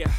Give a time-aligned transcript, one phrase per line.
[0.00, 0.10] Yeah.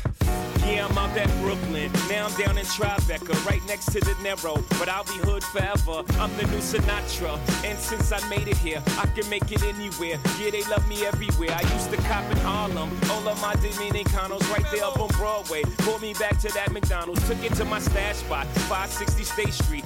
[0.67, 1.91] Yeah, I'm out at Brooklyn.
[2.07, 4.63] Now I'm down in Tribeca, right next to the Narrow.
[4.77, 6.03] But I'll be hood forever.
[6.19, 7.39] I'm the new Sinatra.
[7.65, 10.19] And since I made it here, I can make it anywhere.
[10.39, 11.49] Yeah, they love me everywhere.
[11.51, 12.91] I used to cop in Harlem.
[13.09, 15.63] All of my Dominicanos right there up on Broadway.
[15.79, 17.27] Pulled me back to that McDonald's.
[17.27, 19.85] Took it to my stash spot, 560 State Street.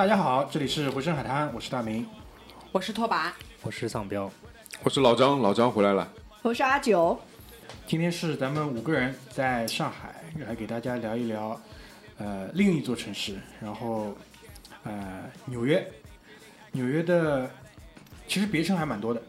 [0.00, 2.06] 大家好，这里是回声海滩，我是大明。
[2.72, 4.32] 我是拓跋，我是丧彪，
[4.82, 6.10] 我是老张，老张回来了。
[6.40, 7.20] 我是阿九，
[7.86, 11.60] 今天是咱们五个人在上海来给大家聊一聊，
[12.16, 14.16] 呃，另一座城市，然后
[14.84, 15.86] 呃，纽约。
[16.72, 17.50] 纽约的
[18.26, 19.22] 其实别称还蛮多的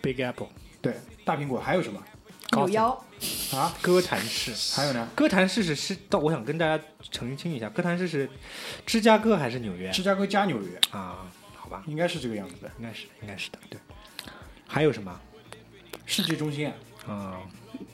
[0.00, 0.48] ，Big Apple
[0.80, 2.02] 对，大苹果还有什么？
[2.50, 3.04] 扭腰，
[3.52, 3.74] 啊？
[3.80, 4.52] 哥谭市。
[4.74, 8.28] 还有呢，哥谭市是是，到我想跟大家澄清一下，哥谭市是
[8.86, 11.26] 芝加哥还是纽约芝加哥加纽约，啊？
[11.54, 12.70] 好吧，应该是这个样子的。
[12.78, 13.78] 应该是应该是的，对。
[14.66, 15.20] 还有什么
[16.06, 16.68] 世界中心
[17.06, 17.40] 啊，啊？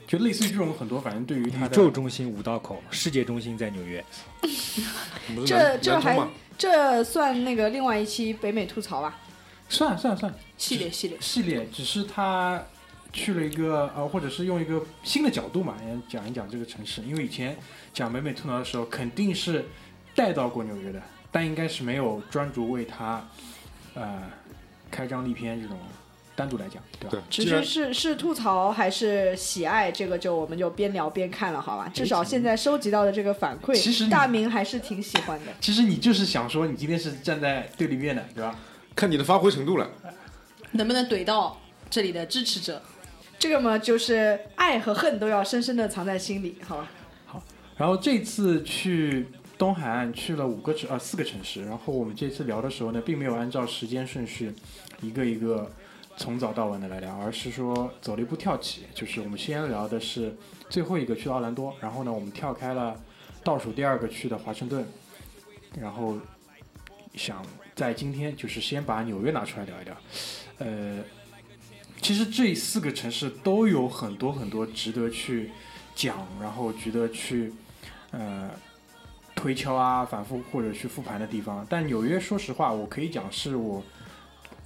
[0.07, 4.05] 就类似于这种很多，反正对于宇宙中心五道口，世界中心在纽约。
[5.47, 6.19] 这这还？
[6.57, 9.17] 这算那个另外一期北美吐槽吧？
[9.69, 12.61] 算算算系列系列，系列，只是他
[13.13, 17.03] 去了一个呃，或者是用一个新的角度嘛，也讲一讲这个城市。
[17.03, 17.57] 因为以前
[17.93, 19.67] 讲北美吐槽的时候，肯定是
[20.15, 21.01] 带到过纽约的，
[21.33, 23.27] 但应该是没有专注为它
[23.95, 24.23] 呃
[24.91, 25.79] 开张立篇这种
[26.37, 27.11] 单独来讲，对吧？
[27.11, 31.91] 对，只既然是是是吐槽还是喜爱，这个就我们就边聊边看了，好吧？
[31.93, 35.53] 至少现在收集到的这个反馈，其实大明还是挺喜欢的。
[35.61, 38.55] 其实你就是想说，你今天是站在对立面的，对吧？
[38.95, 39.91] 看你的发挥程度了。
[40.73, 41.59] 能不能怼到
[41.89, 42.83] 这里的支持者？
[43.39, 46.91] 这个嘛，就是爱和恨都要深深的藏在心里，好吧？
[47.25, 47.43] 好
[47.77, 54.53] 然后这次去东海岸去了五个城啊四个城市，然后我们这次聊的时候呢，并没有按照时间顺序
[55.01, 55.71] 一个一个
[56.17, 60.35] 从早到晚的来聊，而是说走了一步跳起，就是我们先聊的是
[60.69, 63.01] 最后一个去奥兰多，然后呢我们跳开了
[63.45, 64.85] 倒数第二个去的华盛顿，
[65.81, 66.19] 然后
[67.15, 67.41] 想
[67.77, 69.97] 在今天就是先把纽约拿出来聊一聊，
[70.59, 70.99] 呃。
[72.01, 75.51] 其实这四个城市都有很多很多值得去
[75.95, 77.53] 讲，然后值得去
[78.13, 78.51] 呃
[79.35, 81.67] 推敲啊、反复或者去复盘的地方。
[81.69, 83.83] 但纽约，说实话，我可以讲是我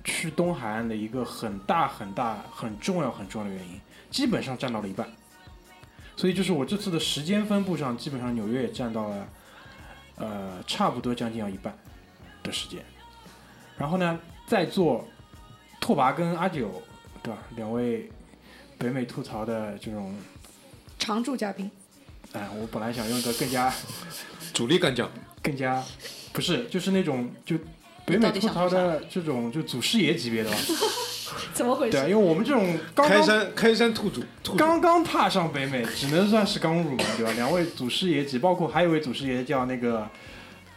[0.05, 5.09] 去东海岸的一个很大很大、很重要很重要的原因，基本上占到了一半。
[6.15, 9.29] 所以就是我这次的时间分布上，基本上纽约也占到了
[10.17, 11.77] 呃差不多将近要一半
[12.43, 12.85] 的时间。
[13.79, 15.09] 然后呢，在座
[15.81, 16.83] 拓跋跟阿九，
[17.23, 17.39] 对吧？
[17.57, 18.11] 两位
[18.79, 20.15] 北美吐槽的这种，
[20.99, 21.71] 常驻嘉宾，
[22.33, 23.73] 哎，我本来想用一个更加
[24.53, 25.11] 主力干将，
[25.43, 25.83] 更加
[26.33, 27.57] 不是，就是那种就
[28.05, 30.57] 北美吐槽的这种就祖师爷级别的吧。
[31.55, 37.33] 怎么回事对啊，因为我们这种刚开刚山开山兔主，兔主刚刚踏上北美，只能算是刚入门，对吧？
[37.33, 40.07] 两位祖师爷级，包括还有一位祖师爷叫那个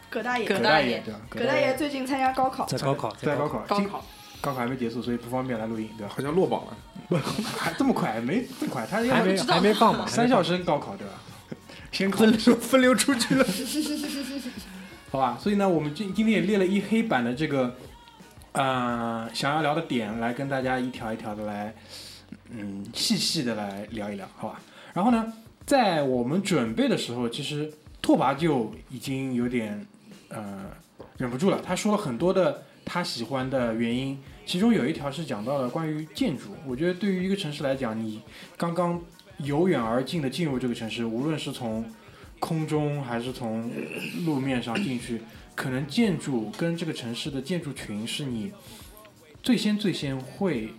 [0.08, 1.20] 葛大爷，葛大爷，对吧？
[1.28, 4.04] 葛大爷最近参加高考，在高考，在高考，高考
[4.40, 6.12] 高考还没结束，所以不方便来录音，对吧？
[6.14, 6.76] 好像落榜了。
[7.56, 8.20] 还这么快？
[8.20, 10.06] 没这么快，他要还没还没放吧？
[10.06, 11.14] 三校生高考，对吧？
[11.92, 13.46] 先考分流分流出去了。
[15.10, 17.74] 好吧，所以呢，我们今今天也列了一黑板的这个，
[18.52, 21.74] 呃，想要聊的点，来跟大家一条一条的来，
[22.50, 24.60] 嗯，细细的来聊一聊，好吧？
[24.92, 25.32] 然后呢，
[25.64, 27.72] 在我们准备的时候，其实
[28.02, 29.86] 拓跋就已经有点，
[30.28, 30.64] 呃，
[31.18, 34.16] 忍不住了，他说了很多的他喜欢的原因，
[34.46, 36.56] 其中有一条是讲到了关于建筑。
[36.64, 38.22] 我觉得对于一个城市来讲，你
[38.56, 38.98] 刚刚
[39.38, 41.84] 由远而近的进入这个城市，无论是从
[42.38, 43.70] 空中还是从
[44.24, 45.20] 路面上进去，
[45.54, 48.52] 可能建筑跟这个城市的建筑群是你
[49.42, 50.72] 最先最先会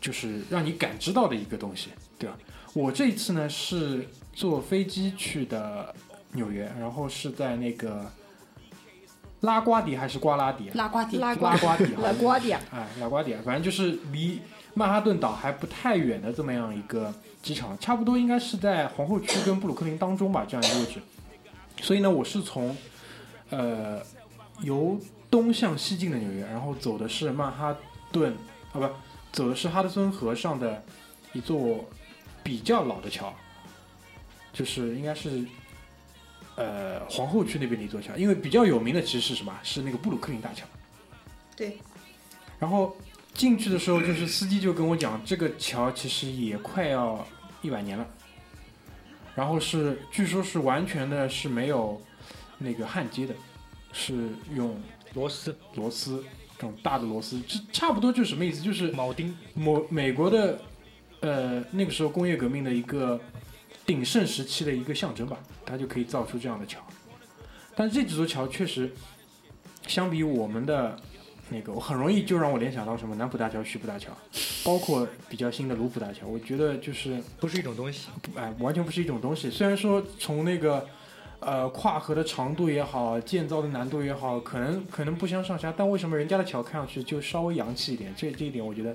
[0.00, 1.88] 就是让你感知到的一个东西，
[2.18, 2.38] 对吧？
[2.74, 5.94] 我这次呢是坐飞机去的
[6.32, 8.12] 纽约，然后是在那个
[9.40, 10.72] 拉瓜迪还是瓜拉迪啊？
[10.74, 14.40] 拉瓜迪，拉拉瓜迪好拉瓜迪亚，哎，拉瓜迪亚，反正就是离
[14.74, 21.00] 曼哈顿岛还不太远的这么样一个机场，差不多应该是在皇后区跟布鲁克林当中吧，这样一个位置。
[21.80, 22.76] 所以呢，我是从
[23.48, 24.00] 呃
[24.60, 25.00] 由
[25.30, 27.74] 东向西进的纽约，然后走的是曼哈
[28.12, 28.34] 顿
[28.72, 28.88] 啊不，
[29.32, 30.82] 走的是哈德森河上的
[31.32, 31.88] 一座
[32.42, 33.32] 比较老的桥，
[34.52, 35.46] 就是应该是
[36.56, 39.58] 呃皇后区那边的一座桥，因为比较有名的其实是什么？
[39.62, 40.66] 是那个布鲁克林大桥。
[41.56, 41.78] 对。
[42.58, 42.96] 然后
[43.32, 47.26] 进去的时候，就是司机就跟我讲，这个桥其实也快要
[47.62, 48.06] 一百年了。
[49.34, 52.00] 然后是据说是完全的是没有
[52.58, 53.34] 那个焊接的，
[53.92, 54.78] 是用
[55.14, 56.22] 螺丝、螺丝
[56.56, 58.60] 这种大的螺丝，这差不多就是什么意思？
[58.60, 60.60] 就是铆钉，某美国的
[61.20, 63.18] 呃那个时候工业革命的一个
[63.86, 66.80] 鼎盛时期的一个象征吧，它就可以造出这样的桥。
[67.74, 68.92] 但是这几座桥确实
[69.86, 70.96] 相比我们的
[71.48, 74.10] 那个，我很容易就让我联想到什么南浦大桥、徐浦大桥，
[74.64, 78.08] 包括比较新的卢浦大桥，我觉得就是不是一种东西。
[78.22, 79.50] 不哎，完全不是一种东西。
[79.50, 80.86] 虽然说从那个
[81.40, 88.14] 呃跨河的长度也好，建造的难度也好，可能可能不相上下，但为什么人家的桥看上去就稍微洋气一点？
[88.16, 88.94] 这这一点我觉得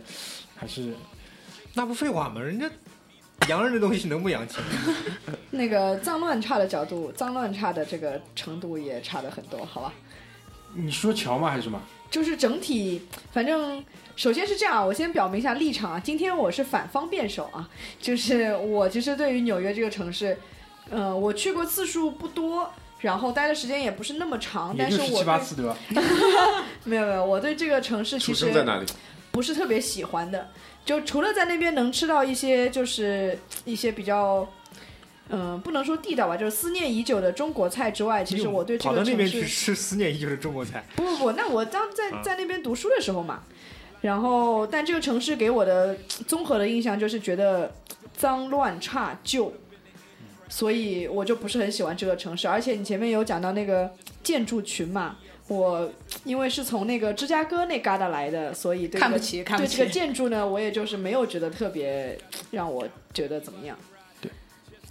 [0.55, 0.95] 还是
[1.73, 2.39] 那不废话吗？
[2.39, 2.69] 人家
[3.47, 4.57] 洋人的东西能不洋气？
[5.51, 9.93] 那个脏乱差的角度，脏乱差的这个程度也差的很多，好吧？
[10.73, 11.79] 你说桥吗还是什么？
[12.11, 13.01] 就是整体，
[13.31, 13.83] 反正
[14.15, 15.99] 首先是这样啊，我先表明一下立场啊。
[16.03, 17.69] 今天我是反方辩手啊，
[17.99, 20.37] 就是我其实对于纽约这个城市，
[20.89, 22.69] 呃，我去过次数不多，
[22.99, 25.77] 然后待的时间也不是那么长，也但是七八对次对吧？
[26.83, 28.85] 没有没有，我对这个城市其实在哪里？
[29.31, 30.49] 不是特别喜欢的。
[30.85, 34.47] 就除了在那边能吃到一些就是一些比较，
[35.29, 42.21] 嗯、不能说地道吧，就是思念已久的中国菜之外，其实我对这跑到那个城市边去吃思念已久的中国菜，不不不，那我当在啊。
[42.23, 43.41] 在那边读书的时候嘛，
[44.01, 45.97] 然后但这个城市给我的
[46.27, 47.73] 综合的印象就是觉得
[48.15, 49.51] 脏乱差旧，
[50.47, 52.47] 所以我就不是很喜欢这个城市。
[52.47, 53.91] 而且你前面有讲到那个
[54.21, 55.17] 建筑群嘛，
[55.47, 55.91] 我
[56.23, 59.77] 因为是从那个芝加哥那旮瘩来的，所以对这个看不起，看不起。
[59.77, 62.17] 对这个建筑呢，我也就是没有觉得特别
[62.51, 63.77] 让我觉得怎么样。
[64.19, 64.31] 对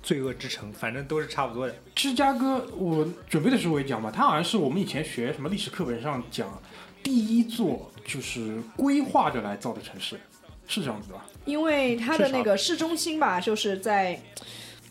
[0.02, 1.74] 罪恶之城，反正都是差不多的。
[1.94, 6.62] 芝加哥，我准备的时候我也讲嘛，它好像是我们以前学什么历史课本上讲
[7.02, 10.20] 第一座就是规划着来造的城市，
[10.68, 11.26] 是这样子吧？
[11.44, 14.18] 因为它的那个市中心吧，就是在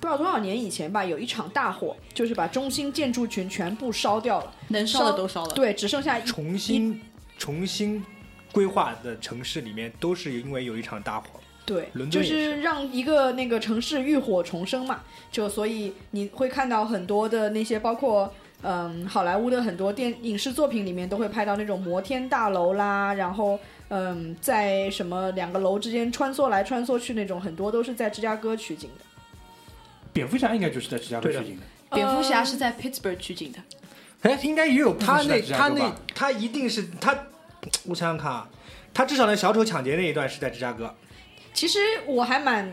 [0.03, 5.53] 不知道多少年以前吧，有一场大火，就是把中心建筑群全部烧掉了，能烧的都烧了。
[5.53, 7.01] 对，只剩下一重新
[7.37, 8.03] 重新
[8.51, 11.39] 规划的城市里面，都是因为有一场大火。
[11.65, 14.99] 对，伦敦也就是是让一个那个城市浴火重生嘛，
[15.31, 18.29] 就所以你会看到很多的那些包括。
[18.65, 23.59] 嗯，好莱坞的很多电影视作品里面都会拍到那种摩天大楼啦，然后
[23.89, 29.03] 嗯，在什么两个楼之间穿梭来穿梭去那种，很多都是在芝加哥取景的。
[30.13, 31.63] 蝙蝠侠应该就是在芝加哥取景的，
[31.95, 33.59] 蝙蝠侠呃是在 Pittsburgh 取景的，
[34.21, 35.79] 哎，应该也有他那他那芝加哥。
[35.79, 37.13] 吧他一定是他，
[37.85, 38.47] 我想想看啊，
[38.93, 40.95] 他至少那小丑抢劫那一段是在芝加哥。
[41.53, 42.71] 其实我还蛮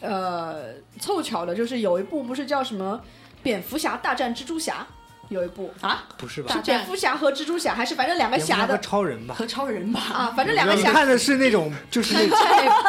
[0.00, 3.00] 呃凑巧的，就是有一部不是叫什么
[3.42, 4.86] 《蝙蝠侠大战蜘蛛侠》，
[5.28, 6.52] 有一部啊不是吧？
[6.54, 9.34] 是蝙蝠侠和蜘蛛侠，还是反正两个侠的超人吧？
[9.34, 10.00] 和超人吧？
[10.12, 12.38] 啊，反正两个侠看的是那种，就是那种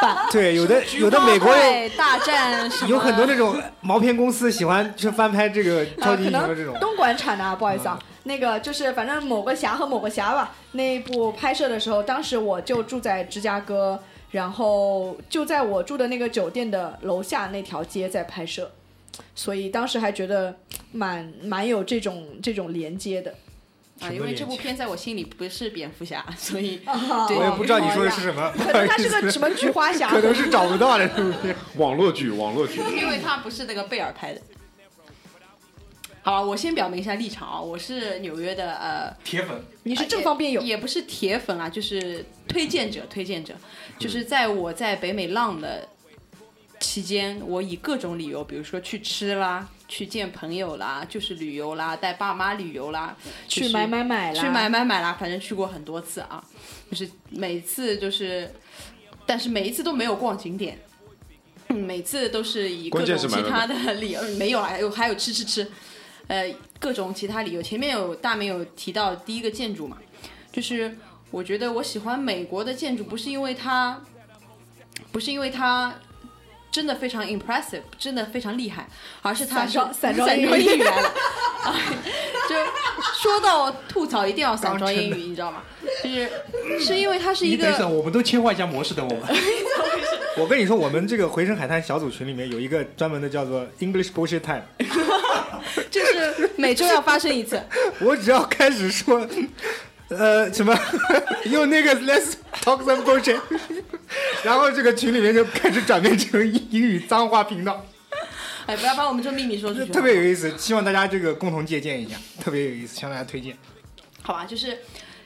[0.02, 6.78] 版对，有的有的美国人大战有很多那种毛片公司喜欢去翻拍这个超级英雄的这种。
[6.80, 7.98] 东莞产的、啊，不好意思啊。
[8.24, 14.00] 那个就是反正某个侠和某个侠吧，那一部拍摄的时候，当时我就住在芝加哥，
[14.32, 18.72] 然后就在我住的那个酒店的楼下那条街在拍摄，
[19.36, 20.58] 所以当时还觉得
[20.92, 23.36] 蛮蛮有这种这种连接的。
[24.00, 31.56] 啊，因为这部片在我心里不是蝙蝠侠，所以 我也不知道你说的是什么，可能他是个什么菊花侠， 可能是找不到的，是不是？
[31.78, 32.82] 网络剧，网络剧。
[33.00, 34.42] 因为他不是那个贝尔拍的。
[36.24, 39.64] 好，我先表明一下立场啊，我是纽约的呃，铁粉。
[39.84, 43.54] 你是正方辩友，也不是铁粉啊，就是推荐者，推荐者，
[44.00, 45.88] 就是在我在北美浪的
[46.84, 53.16] 期间，我以各种理由，比如说去吃啦，去见朋友啦，就是旅游啦，带爸妈旅游啦，
[53.48, 56.44] 就是去买买买啦，去买买买啦，反正去过很多次啊，
[56.92, 58.54] 就是每次就是，
[59.26, 60.78] 但是每一次都没有逛景点，
[61.70, 65.72] 嗯每次都是以各种其他的理由，嗯没有还，有还有吃吃吃，
[66.28, 67.62] 呃，各种其他理由。
[67.62, 69.98] 前面有大明有提到第一个建筑嘛，
[70.52, 70.98] 就是
[71.32, 74.02] 我觉得我喜欢美国的建筑，不是因为它，
[75.14, 75.96] 不是因为它
[76.74, 78.88] 真的非常 impressive，真的非常厉害，
[79.22, 81.08] 而是他是散散装英语英语来了。
[81.64, 81.76] 啊，
[82.50, 82.56] 就
[83.14, 85.62] 说到吐槽，一定要散装英语， 你知道吗？
[86.04, 86.28] 就是
[86.80, 89.22] 是因为它是一你等一下，个我们都切换一下模式，等我们。
[90.36, 94.64] 我跟你说，我们这个回声海滩小组群里面有一个专门的叫做 English Bullshit Time，
[95.92, 97.62] 就是每周要发生一次。
[98.00, 99.28] 我只要开始说，
[100.18, 100.78] 呃，什么
[101.46, 103.40] 用那个 Let's talk some bullshit，
[104.44, 106.42] 然后这个群里面就开始转变成
[106.72, 107.86] 英语脏话频道，
[108.66, 109.92] 哎，不要把我们这秘密说出去。
[109.92, 113.58] 特别有意思，希望大家这个共同借鉴一下，特别有意思，向大家推荐。
[114.22, 114.78] 好吧，就是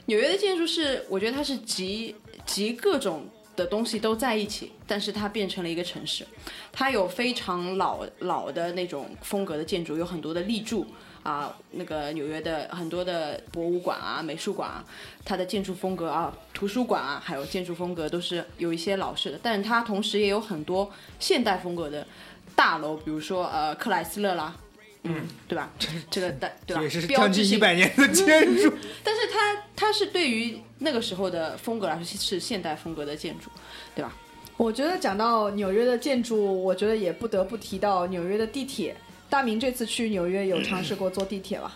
[0.05, 2.15] 纽约的建筑是，我觉得它是集
[2.45, 6.25] 集各种的东西都在一起，但是它变成了一个城市。
[6.71, 10.85] 它有非常老老的那种风格的建筑，有很多的立柱
[11.27, 14.81] 啊，那个纽约的很多的博物馆啊、美术馆啊，
[15.25, 22.07] 它的建筑风格啊、图书馆啊，还有建筑风格都是有一些老式的，但是它同时也有很多现代风格的
[22.55, 24.55] 大楼，比如说呃克莱斯勒啦。
[25.03, 25.69] 嗯，对吧？
[26.09, 26.81] 这个的对吧？
[26.81, 33.49] 也是将近一标志性百年的建筑， 但是它它是对于那个时候的风格来说是现代风格的建筑，
[33.93, 34.13] 对吧？
[34.55, 38.95] 我觉得讲到纽约的建筑，我觉得也不得不提到纽约的地铁。
[39.29, 41.75] 大明这次去纽约有尝试过坐地铁吧？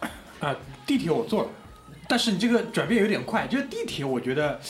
[0.40, 1.48] 啊，地铁我坐了，
[2.08, 4.60] 但是你这个转变有点快，就是地铁，我觉得、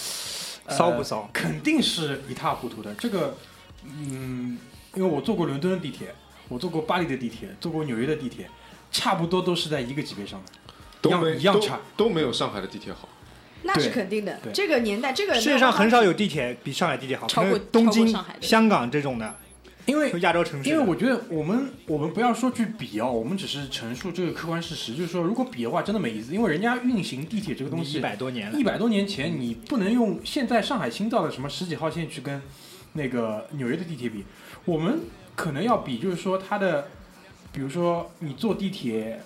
[0.64, 2.94] 呃骚不骚肯定是一塌糊涂的。
[2.94, 3.36] 这个，
[3.84, 4.58] 嗯，
[4.94, 6.14] 因为我坐过伦敦的地铁，
[6.48, 8.48] 我坐过巴黎的地铁，坐过纽约的地铁，
[8.90, 10.52] 差不多都是在一个级别上的，
[11.00, 13.08] 都没一样差都没有上海的地铁好。
[13.62, 14.38] 那是肯定的。
[14.52, 19.34] 这个年代，这个世界上很少有地铁比上海地铁好，超过东京香港这种的，
[19.88, 20.68] 因为亚洲城市。
[20.68, 32.40] 因为我觉得我们我们不要说去比哦，我们只是陈述这个客观事实，就是说如果比的话真的没意思，因为人家运行地铁这个东西一百多年了一，百多年前，你不能用现在上海新造的什么十几号线去跟
[32.92, 34.24] 那个纽约的地铁比。
[34.66, 35.00] 我们
[35.34, 36.88] 可能要比，就是说它的，
[37.50, 39.20] 比如说你坐地铁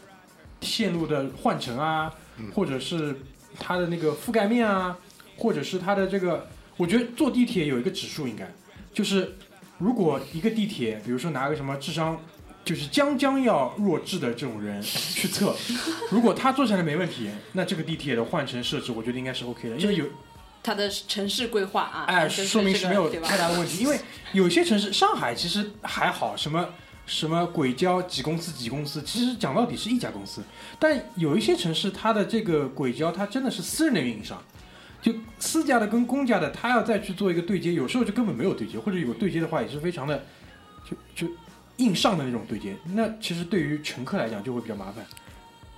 [0.60, 2.14] 线路的换乘啊，
[2.54, 3.16] 或者是
[3.58, 4.96] 它的那个覆盖面啊，
[5.36, 8.48] 或者是它的这个，我觉得坐地铁有一个指数应该，
[8.92, 9.34] 就是
[9.82, 12.20] 如果一个地铁，比如说拿个什么智商。
[12.64, 15.52] 就是将将要弱智的这种人去测，
[16.12, 20.04] 如果他坐下来没问题，那这个地铁的换乘设置，我觉得应该是 OK 的，因为有
[20.62, 23.82] 它的城市规划啊，哎，说明是没有太大的问题。
[23.82, 23.98] 因为
[24.32, 26.68] 有些城市，上海其实还好，什么
[27.04, 30.40] 什么轨交几公司几公司，其实讲到底是一家公司。
[30.78, 34.40] 但有一些城市，它的这个轨交，它真的是私人的运营商，
[35.02, 40.24] 就私家的跟公家的，他要再去做一个对接，有时候就根本没有对接，或者有对接的话，也是非常的
[40.88, 41.32] 就就
[41.78, 42.76] 硬上的那种对接。
[42.94, 45.04] 那其实对于乘客来讲就会比较麻烦。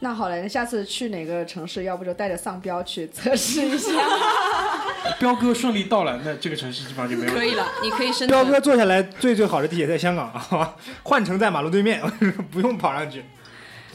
[0.01, 3.91] 那好了，那下次去哪个城市，要不就带着丧彪去测试一下。
[5.19, 7.33] 彪哥顺利到了，那这个城市基本上就没有。
[7.33, 8.45] 可以了，你可以升彪。
[8.45, 12.03] 哥坐下来最最好的地铁在香港， 好吧，换乘在马路对面，
[12.53, 13.25] 不用跑上去。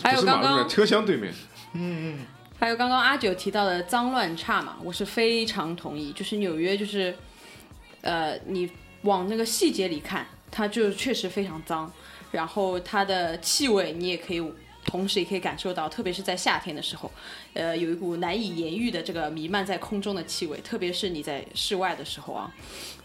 [0.01, 1.31] 还有刚不是马路车厢对面，
[1.73, 2.19] 嗯嗯，
[2.59, 6.11] 还有刚刚阿九提到的脏乱差嘛，我是非常同意。
[6.11, 7.15] 就是纽约，就是
[8.01, 8.69] 呃，你
[9.03, 11.91] 往那个细节里看，它就确实非常脏，
[12.31, 14.43] 然后它的气味你也可以。
[14.85, 17.11] 同时也可以感受到，特别是在夏天的时候，
[17.53, 22.51] 呃，有一股难以言喻的这个弥漫在空中的气味，特别是你在室外的时候啊，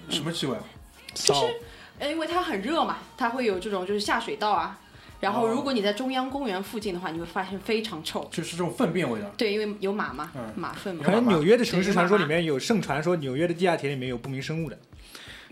[0.08, 0.64] 什么气味啊？
[1.14, 1.46] 骚，
[1.98, 4.80] 呃，因为它很热嘛，它会有这种就是下水道啊。
[5.24, 8.28] 然后，哦如果你在中央公园附近的话，你会发现非常臭。
[8.30, 9.26] 就是这种粪便味道。
[9.38, 11.02] 对，因为有马嘛，嗯马粪嘛。
[11.02, 14.78] 可能纽约的城市传说里面有盛传说纽约的地下铁里面有不明生物的。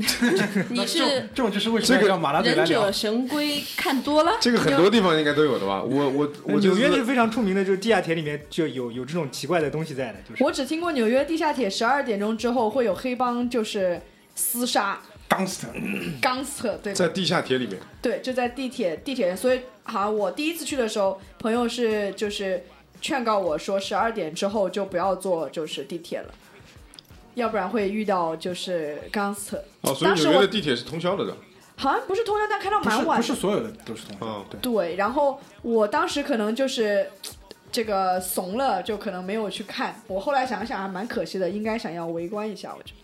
[0.71, 0.99] 你是
[1.35, 2.91] 这种就是为什么这个要马拉嘴来忍者？
[2.91, 5.83] 神龟看多了，这个很多地方应该都有的吧？
[5.83, 14.00] 我我我纽约是非常出名的，就是地下铁里面就有有这种奇怪的东西在的，就是我只听过纽约地下铁十二点钟之后会有黑帮，就是
[14.37, 14.99] 厮杀
[15.32, 22.64] gangster，gangster，对在地下铁里面，对，就在地铁地铁，所以好像我第一次去的时候，朋友是就是
[23.00, 26.34] 劝告我说，十二点之后就不要坐就是地铁了，
[27.34, 29.60] 要不然会遇到就是 gangster。
[29.80, 31.36] 哦，所以纽约的地铁是通宵的的。
[31.74, 37.10] 好像不是通宵，但开到蛮晚的不是所有的都是通宵对，对，然后我当时可能就是
[37.72, 40.00] 这个怂了，就可能没有去看。
[40.06, 42.72] 我后来想想还蛮可惜的，应该想要围观一下。
[42.76, 43.00] 我觉得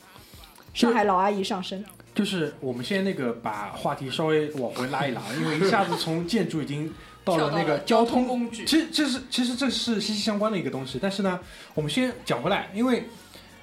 [0.75, 1.85] 上海老阿姨上身，
[2.19, 6.93] 就是我们先那个把话题稍微往回拉一拉，因为一下子从建筑已经
[7.25, 8.65] 到了那个交通工具。
[8.65, 11.39] 其实这是其实这是息息相关的一个东西，但是呢，
[11.75, 13.05] 我们先讲回来，因为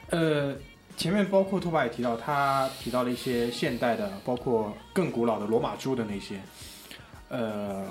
[0.09, 0.55] 呃
[0.95, 6.39] 前面包括拓跋也提到，他提到了一些现代的，包括更古老的罗马柱的那些，
[7.27, 7.85] 呃，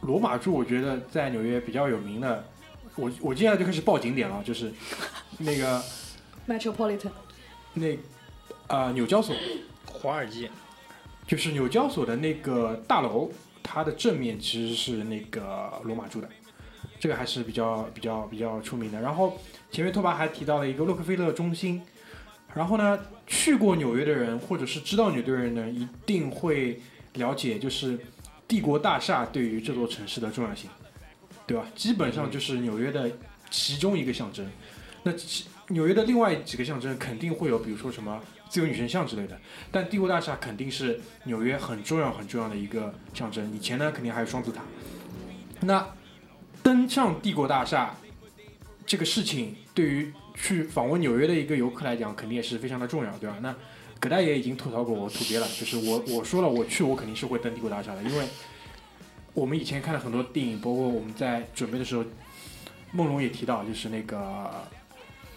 [0.00, 2.44] 罗马柱我觉得在纽约比较有名的，
[2.96, 4.72] 我我接下来就开始报景点了，就是
[5.38, 5.80] 那个
[6.48, 7.12] Metropolitan
[7.74, 7.96] 那
[8.66, 9.32] 啊、纽交所，
[10.00, 10.48] 华尔街，
[11.26, 13.30] 就是纽交所的那个大楼，
[13.62, 16.28] 它的正面其实是那个罗马柱的，
[17.00, 19.00] 这个还是比较比较比较出名的。
[19.00, 19.36] 然后
[19.70, 21.82] 前面拓跋还提到了一个洛克菲勒中心，
[22.54, 26.80] 然后呢，去过纽约的人或者是知道纽约的人呢，一定会
[27.14, 27.98] 了解，就是
[28.46, 30.70] 帝国大厦对于这座城市的重要性，
[31.46, 31.66] 对吧？
[31.74, 33.10] 基本上就是纽约的
[33.50, 34.46] 其中一个象征。
[35.02, 39.38] 那其纽约的另外几个象征肯定会有，比如说什么自由女神像之类的，
[39.70, 43.52] 但帝国大厦肯定是纽约很重要很重要的一个象征。
[43.54, 44.62] 以前呢，肯定还有双子塔。
[45.60, 45.86] 那
[46.62, 47.94] 登上帝国大厦
[48.86, 53.36] 这个事情，对于去访问纽约的一个游客来讲，肯定也是非常的重要，对吧？
[53.42, 53.54] 那
[54.00, 58.26] 葛大爷已经吐槽过我土鳖了，就是我我说了，我去我肯定是会登帝国大厦的，因为
[59.34, 62.04] 我们以前看了很多电影，包括我们在准备的时候，
[62.92, 64.64] 梦龙也提到，就是那个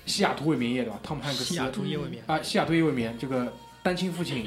[0.05, 1.00] 西雅图未眠夜，对吧？
[1.03, 1.46] 汤姆汉克斯。
[1.46, 3.53] 西雅图夜未眠，啊，西雅图夜未眠这个
[3.84, 4.46] 单亲父亲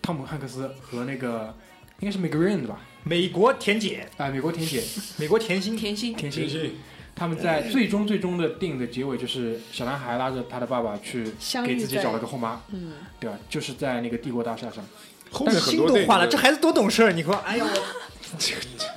[0.00, 1.54] 汤姆汉克斯和那个
[2.00, 2.80] 应该是 Meg Ryan 对吧？
[3.04, 4.82] 美国甜姐，啊，美国甜姐。
[5.18, 6.76] 美国甜心，甜心，甜心，
[7.14, 11.24] 他们在最终最终的电影的结尾，就是小男孩拉着他的爸爸去
[11.64, 13.38] 给自己找了个后妈，嗯，对吧？
[13.48, 14.84] 就是在那个帝国大厦上。
[15.30, 17.12] 后面很心都化了，这孩子多懂事儿！
[17.12, 18.38] 你说，哎呀，我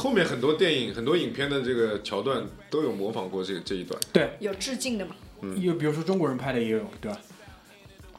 [0.00, 4.00] 后面很多电影、很多影片的这个桥段都有模仿过这个这一段。
[4.14, 5.14] 对，有致敬的嘛？
[5.42, 7.20] 嗯又比如说中国人拍的也有，对吧？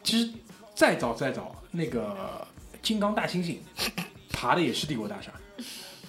[0.03, 0.29] 其实
[0.75, 2.47] 再早再早，那个
[2.83, 3.55] 金刚大猩猩
[4.31, 5.31] 爬的也是帝国大厦，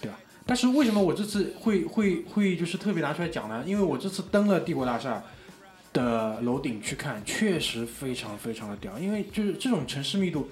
[0.02, 0.18] 对吧？
[0.44, 3.64] 但是为什么我这次会会会就是特别拿出来讲呢？
[3.66, 5.22] 因为我这次登了帝国大厦
[5.94, 8.98] 的楼顶去看，确实非常非常的屌。
[8.98, 10.50] 因为就是这种城市密度，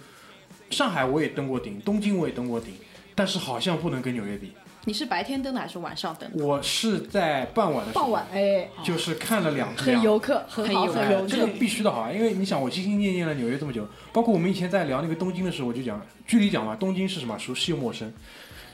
[0.71, 2.75] 上海我也登过顶，东京我也登过顶，
[3.15, 4.53] 但是好像不能跟纽约比。
[4.87, 6.45] 你是白天登的还是晚上登的？
[6.45, 18.11] 我是在傍晚的时候，傍晚，哎，就是看了两很游客，很好，很游客这个必须的好啊，因为你想，我心心念念了纽约这么久，包括我们以前在聊那个东京的时候，我就讲，距离讲嘛，东京是什么，熟悉又陌生，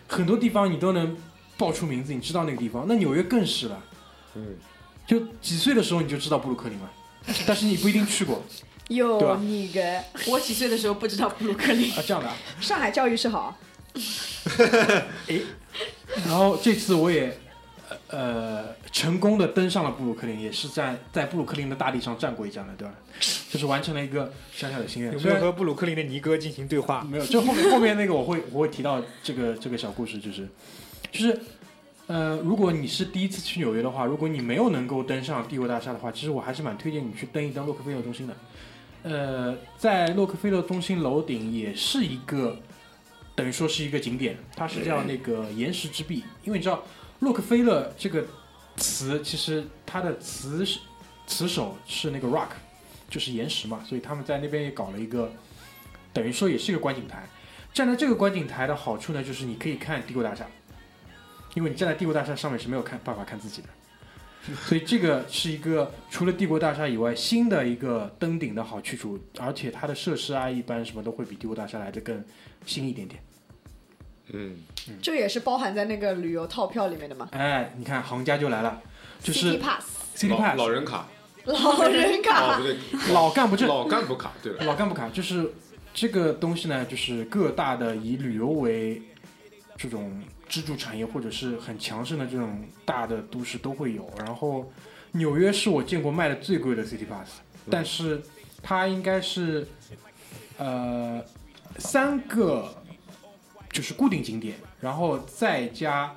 [0.07, 1.17] 很多地方你都能
[1.59, 3.83] 报出名字，你知道那个地方，那纽约更是了，
[4.37, 4.55] 嗯，
[5.07, 6.91] 就几岁的时候你就知道布鲁克林了，
[7.47, 8.43] 但是你不一定去过
[8.89, 12.37] 对有你个我几岁的时候不知道布鲁克林，啊，这样的啊。
[12.61, 13.57] 上海教育是好，
[16.27, 17.37] 然后这次我也
[18.09, 22.95] 呃成功的登上了布鲁克林，也是在在布鲁克林的大地上站过一站了，对吧？
[23.51, 25.13] 就是完成了一个小小的心愿。
[25.13, 27.07] 有没有和布鲁克林的尼哥进行对话？
[27.09, 30.49] 没有，就后面后面那个我会 我会提到这个这个小故事，就是
[31.13, 31.39] 就是
[32.07, 38.35] 呃，如果你是第一次去纽约的话，如果你没有能够登上帝国大厦的话，其实我还是蛮推荐你去登一登洛克菲勒中心的。
[39.03, 42.59] 呃，在洛克菲勒中心楼顶也是一个
[43.37, 46.83] 等于说是一个景点，它是叫那个岩石之壁，因为你知道
[47.21, 48.27] 洛克菲勒这个
[48.77, 50.67] 词其实它的词
[51.27, 52.49] 词首是那个 rock，
[53.11, 55.31] 就是岩石嘛，所以他们在那边也搞了一个，
[56.13, 57.29] 等于说也是一个观景台。
[57.75, 60.47] 站在这个观景台的好处呢，就是你可以看帝国大厦，
[61.53, 63.69] 因为你站在帝国大厦上面是没有看办法看自己的，
[64.67, 72.25] 所以这个是一个除了帝国大厦以外新的一个登顶的好去处，而且它的设施啊一般什么都会比帝国大厦来的更
[72.65, 73.23] 新一点点。
[74.33, 74.57] 嗯，
[75.01, 78.83] 这个也是包含在那个旅游套票里面的嘛哎，你看行家就来了，
[79.21, 79.59] 就是
[80.17, 81.09] City 老 Pass 老人卡，
[81.45, 82.77] 老人哦卡不，对，
[83.13, 85.53] 老干部证，老干部卡，对了，老干部卡就是
[85.95, 89.01] 这个东西呢，就是各大的以旅游为
[89.77, 94.09] 这种支柱产业或者是很强盛的这种大的都市都会有。
[94.19, 94.71] 然后
[95.13, 98.23] 纽约是我见过卖的最贵的 City Pass，但是
[98.63, 99.67] 它应该是
[100.59, 101.23] 呃
[101.79, 102.75] 三个
[103.71, 106.15] 就是固定景点，然后再加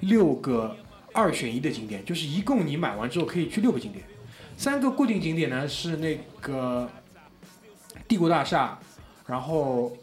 [0.00, 0.76] 六个
[1.12, 4.04] 二选一的景点，就是一共你买完之后可以去六个景点。
[4.56, 6.88] 三个固定景点呢是那个
[8.06, 8.78] 帝国大厦，
[9.26, 9.96] 然后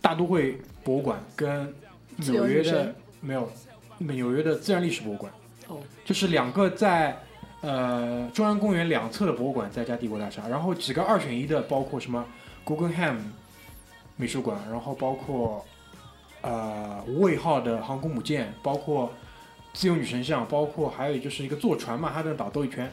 [0.00, 1.74] 大都会博物馆跟
[2.16, 3.50] 纽约的没有
[3.98, 5.32] 纽约的自然历史博物馆，
[5.68, 7.18] 哦，就是两个在
[7.60, 12.24] 呃中央公园两侧的博物馆，再加帝国大厦，然后几个二选一的，包括什么
[12.64, 13.16] Guggenheim
[14.16, 15.64] 美术馆，然后包括
[16.42, 19.12] 呃无尾号的航空母舰，包括
[19.72, 22.92] 自由女神像，包括还有就是一个坐船曼哈顿岛兜一圈，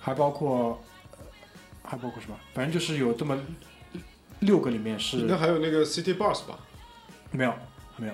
[0.00, 0.80] 还包括
[1.82, 2.36] 还包括什么？
[2.54, 3.38] 反正就是有这么
[4.40, 6.58] 六个里面是应该还有那个 City Bus 吧？
[7.30, 7.52] 没有
[7.96, 8.12] 没有，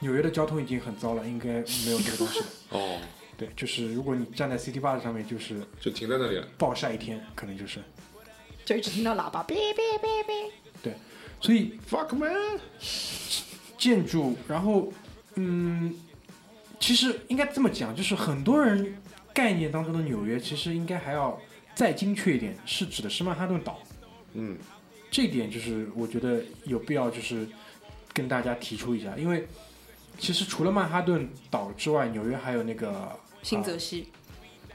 [0.00, 1.48] 纽约的交通已经很糟了，应该
[1.84, 2.46] 没有这个东西的。
[2.78, 3.00] 哦，
[3.36, 6.46] 对，就是如果你站在 City Bus 上面，就是就停在那里了。
[6.58, 7.80] 暴晒一天，可能就是。
[8.64, 10.50] 就一直听到喇叭哔哔哔哔。
[10.82, 10.94] 对
[11.40, 12.58] 所以 Fuck man！
[13.78, 14.92] 建筑，然后
[15.36, 15.94] 嗯，
[16.80, 18.96] 其实应该这么讲，就是很多人
[19.32, 21.40] 概念当中的纽约，其实应该还要
[21.74, 23.80] 再精确一点，是指的是曼哈顿岛。
[24.32, 24.58] 嗯，
[25.10, 27.46] 这一点就是我觉得有必要就是
[28.16, 29.46] 跟大家提出一下，因为
[30.18, 34.08] 其实除了曼哈顿岛之外，纽约还有那个新泽西，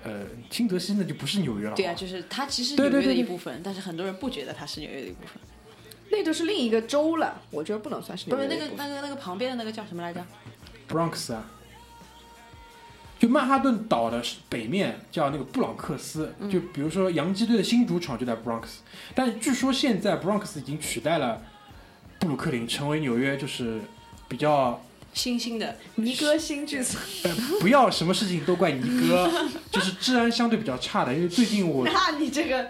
[0.04, 1.76] 呃新泽西那就不是纽约了。
[1.76, 5.42] 对啊，就是它其实纽约的对对对对一部分，但是很多人不觉得它是纽约的一部分。
[6.12, 10.24] 那就是另一个州了，我觉得不能算是不是那个那个那个旁边的那个叫什么来着
[10.88, 11.50] ？Bronx 啊，
[13.18, 18.66] 就曼哈顿岛的北面叫那个布朗克斯，就比如说洋基队的新主场就在 Bronx，
[19.16, 21.42] 但据说现在 Bronx 已经取代了
[22.22, 23.82] 布鲁克林，成为纽约就是
[24.28, 24.80] 比较
[25.12, 29.28] 新兴的，尼哥新剧组，呃不要什么事情都怪尼哥，
[29.72, 32.68] 就是治安相对比较差的，因为最近我那你这个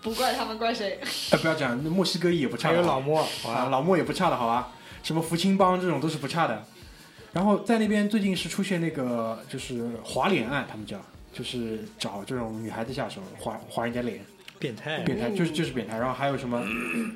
[0.00, 0.98] 不怪他们，怪谁？
[1.30, 4.72] 呃不要讲，那墨西哥也不差还，有老莫，好老莫也不差的，好吧？
[5.02, 6.64] 什么福清帮这种都是不差的。
[7.34, 10.98] 然后在那边最近是出现那个就是划脸案，他们叫
[11.34, 14.24] 就是找这种女孩子下手划划人家脸，
[14.60, 15.98] 变态，变态就是就是变态。
[15.98, 16.62] 然后还有什么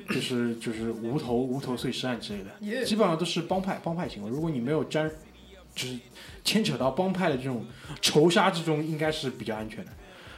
[0.09, 4.29] 就是就是无头无头碎尸案之类的，基本上都是帮派帮派行为。
[4.29, 5.09] 如果你没有沾
[5.73, 5.97] 就是
[6.43, 7.65] 牵扯到帮派的这种
[8.01, 9.91] 仇杀之中，应该是比较安全的。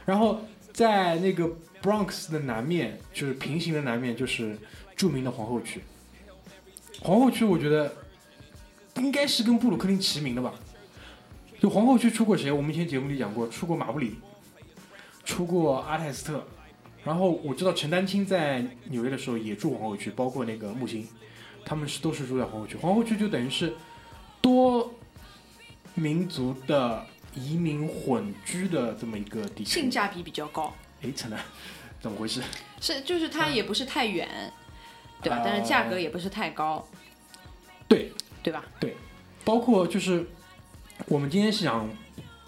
[0.06, 0.42] 然后
[0.74, 1.50] 在那个
[1.82, 4.58] Bronx 的南面，就是平行的南面，就是
[4.96, 5.82] 著名的皇后区。
[7.00, 7.94] 皇后区我觉得
[8.96, 10.54] 应该是跟布鲁克林齐名的吧。
[11.60, 12.52] 就皇后区出过谁？
[12.52, 14.16] 我们以前节目里讲过，出过马布里，
[15.24, 16.46] 出过阿泰斯特。
[17.08, 21.08] 然后我知道陈丹青在纽约的时候也住皇后区，包括那个木星，
[21.64, 22.76] 他们是都是住在皇后区。
[22.76, 23.74] 皇后区就等于是
[24.42, 24.94] 多
[25.96, 29.80] 民族的移民混居的这么一个地区。
[29.80, 31.40] 性价比比较高，哎，陈楠，
[32.02, 32.42] 怎么回事？
[32.82, 34.28] 是就是它也不是太远，
[35.22, 35.38] 对吧？
[35.38, 36.86] 呃但是价格也不是太高，
[37.88, 38.12] 对，
[38.44, 38.66] 对吧？
[38.82, 38.98] 对
[39.46, 40.28] 包括就是
[41.08, 41.90] 我们今天是想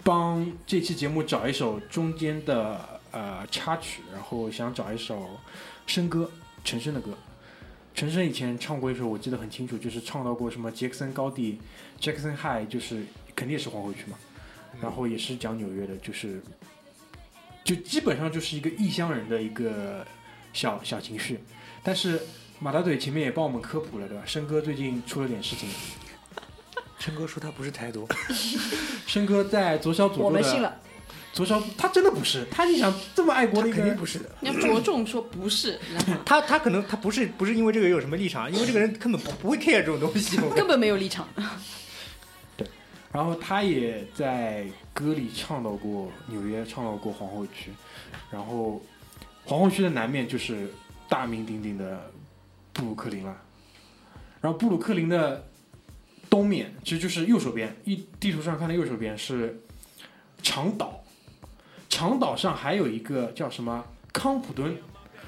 [0.04, 5.38] 帮这期节目找一首中间的呃插曲，然后想找一首
[5.86, 6.30] 笙歌，
[6.64, 7.16] 陈升的歌。
[7.92, 11.60] 陈升以前唱过一首，我记得很清楚，就是唱到过什么杰克森高地
[12.00, 14.16] ，Jackson High，就是肯定也是皇后区嘛，
[14.80, 16.40] 然后也是讲纽约的，就是
[17.64, 20.06] 就基本上就是一个异乡人的一个
[20.52, 21.40] 小小情绪。
[21.82, 22.22] 但是
[22.60, 24.22] 马大嘴前面也帮我们科普了，对吧？
[24.24, 25.68] 申哥最近出了点事情，
[27.00, 28.06] 琛哥说他不是台独，
[29.04, 30.80] 申哥在左小左右的我们信了。
[31.32, 34.28] 左小，他真的不是，他你想这么爱国的一个人肯定不，是的。
[34.40, 35.78] 你要着重说不是，
[36.24, 40.36] 他他可能他不是不是因为这个人有什么立场，因为这个人根本不不会 care 这种东西。
[40.56, 41.28] 根本没有立场。
[42.56, 42.66] 对
[43.12, 47.70] 然后他也在歌里唱到过纽约，唱到过皇后区，
[48.30, 48.82] 然后
[49.44, 50.68] 皇后区的南面就是
[51.08, 52.10] 大名鼎鼎的
[52.72, 53.36] 布鲁克林了，
[54.40, 55.48] 然后布鲁克林的
[56.28, 59.60] 东面其实就是右手边，一地图上看的右手边是
[60.42, 60.99] 长岛，
[61.90, 64.74] 长岛上还有一个叫什么康普敦，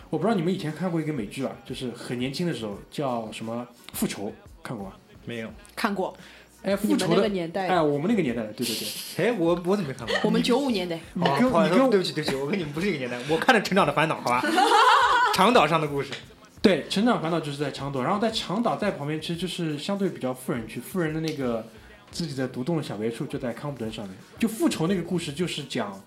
[0.08, 4.92] 我不知道你们以前看过一个美剧啊，就是很年轻的时候叫什么复仇，看过吗？
[5.26, 5.48] 没有。
[5.76, 6.16] 看过，
[6.62, 9.26] 哎，复仇的，年代，哎，我们那个年代的，对对对。
[9.26, 10.16] 哎，我我怎么没看过？
[10.22, 13.18] 我们九五年的，你跟你跟对不起对不起，我跟你们不是一个年代。
[13.28, 14.42] 我看的《成长的烦恼》，好吧？
[15.34, 16.10] 长岛上的故事。
[16.62, 21.66] 对，成长烦恼就是在长岛，然后在长岛在旁边，其实就是相对比较富人区，富人的那个
[22.12, 24.16] 自己的独栋的小别墅就在康普顿上面。
[24.38, 26.00] 就复仇那个故事就是讲，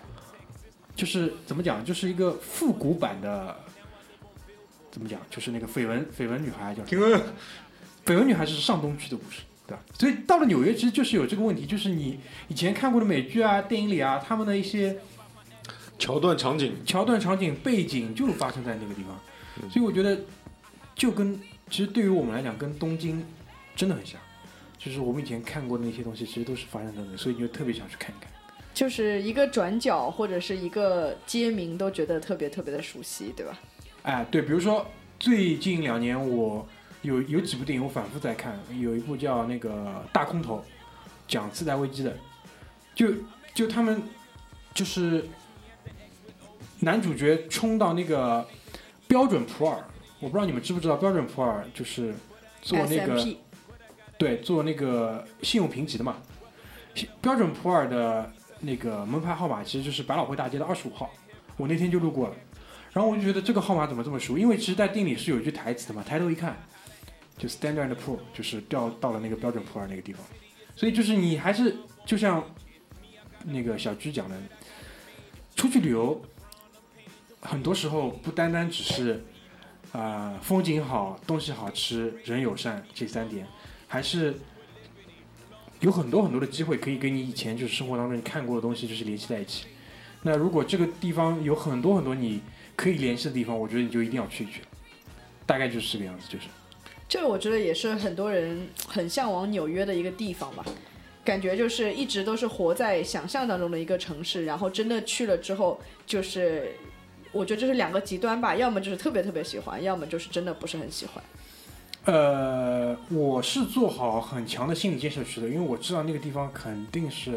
[0.96, 3.54] 就是怎么讲，就是一个复古版的，
[4.90, 7.22] 怎么讲，就是那个绯闻绯闻女孩叫什么
[8.04, 9.82] 绯闻女孩是上东区的故事，对吧？
[9.98, 14.96] 所以到了纽约，其实就是有这个问题，就是你以前看过的美剧啊、电影里啊，他们的一些
[15.98, 20.18] 桥段场景，桥段、场景、背景就发生在那个地方，所以我觉得
[20.94, 23.22] 就跟其实对于我们来讲，跟东京
[23.74, 24.20] 真的很像，
[24.78, 28.30] 就是我们以前看过的那些东西，其实都是发生在那里，所以你就特别想去看一看。
[28.76, 33.58] 就是一个转角或者是一个街名都觉得特别特别的熟悉，对吧？
[34.02, 34.86] 哎，对，比如说
[35.18, 36.68] 最近两年我
[37.00, 39.70] 有有几部电影我反复在看，有一部叫那个
[40.12, 40.58] 《大空头》，
[41.26, 42.14] 讲次贷危机的，
[42.94, 43.14] 就
[43.54, 44.02] 就他们
[44.74, 45.26] 就是
[46.80, 48.46] 男主角冲到那个
[49.08, 49.82] 标准普尔，
[50.20, 52.14] 我不知道你们知不知道，标准普尔就是
[52.60, 53.36] 做那个 SMP
[54.18, 56.18] 对做那个信用评级的嘛，
[57.22, 61.10] 标准普尔的那个门牌号码其实就是百老汇大街的二十五号，
[61.56, 62.34] 我那天就路过了。
[62.92, 64.38] 然后我就觉得这个号码怎么这么熟？
[64.38, 66.56] 因为其实，在电影里是有一句台词的嘛，抬头一看，
[67.36, 70.24] 就 standard poor 就是掉到了那个标准普尔那个地方。
[70.74, 72.42] 所以就是你还是就像
[73.44, 74.36] 那个小居讲的，
[75.54, 76.20] 出去旅游，
[77.40, 79.22] 很多时候不单单只是
[79.92, 83.46] 啊、呃风景好、东西好吃、人友善这三点，
[83.86, 84.34] 还是
[85.80, 89.66] 有很多很多的机会可以跟你以前就是生活当中你看过的东西就是联系在一起。
[90.22, 92.40] 那如果这个地方有很多很多你
[92.74, 94.62] 可以联系的地方，我觉得你就一定要去一去。
[95.44, 96.46] 大概就是这个样子，就是。
[97.08, 100.64] 这我觉得也是很多人很向往纽约的一个地方吧。
[101.24, 106.72] 感觉就是一直都是活在想象当中的一个城市，然后真的去了之后，就是
[107.32, 111.22] 我觉得这是两个极端吧，要么就是特别特别喜欢，要么就是真的不是很喜欢。
[112.06, 117.36] 呃，我是做好很强的心理建设去的，因为我知道那个地方肯定是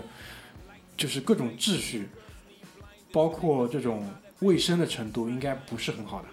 [0.95, 2.07] 就是各种秩序，
[3.11, 4.07] 包括这种
[4.41, 6.27] 卫生的程度应该不是很好的。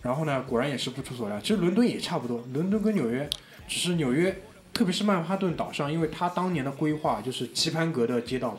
[0.00, 3.28] 然后呢，果然也是不出所料，其实伦敦也差不多，伦敦跟纽约，
[3.66, 4.40] 只是纽约，
[4.72, 8.56] 特别是曼哈顿岛上，因为它当年的规划就是棋盘格的街道，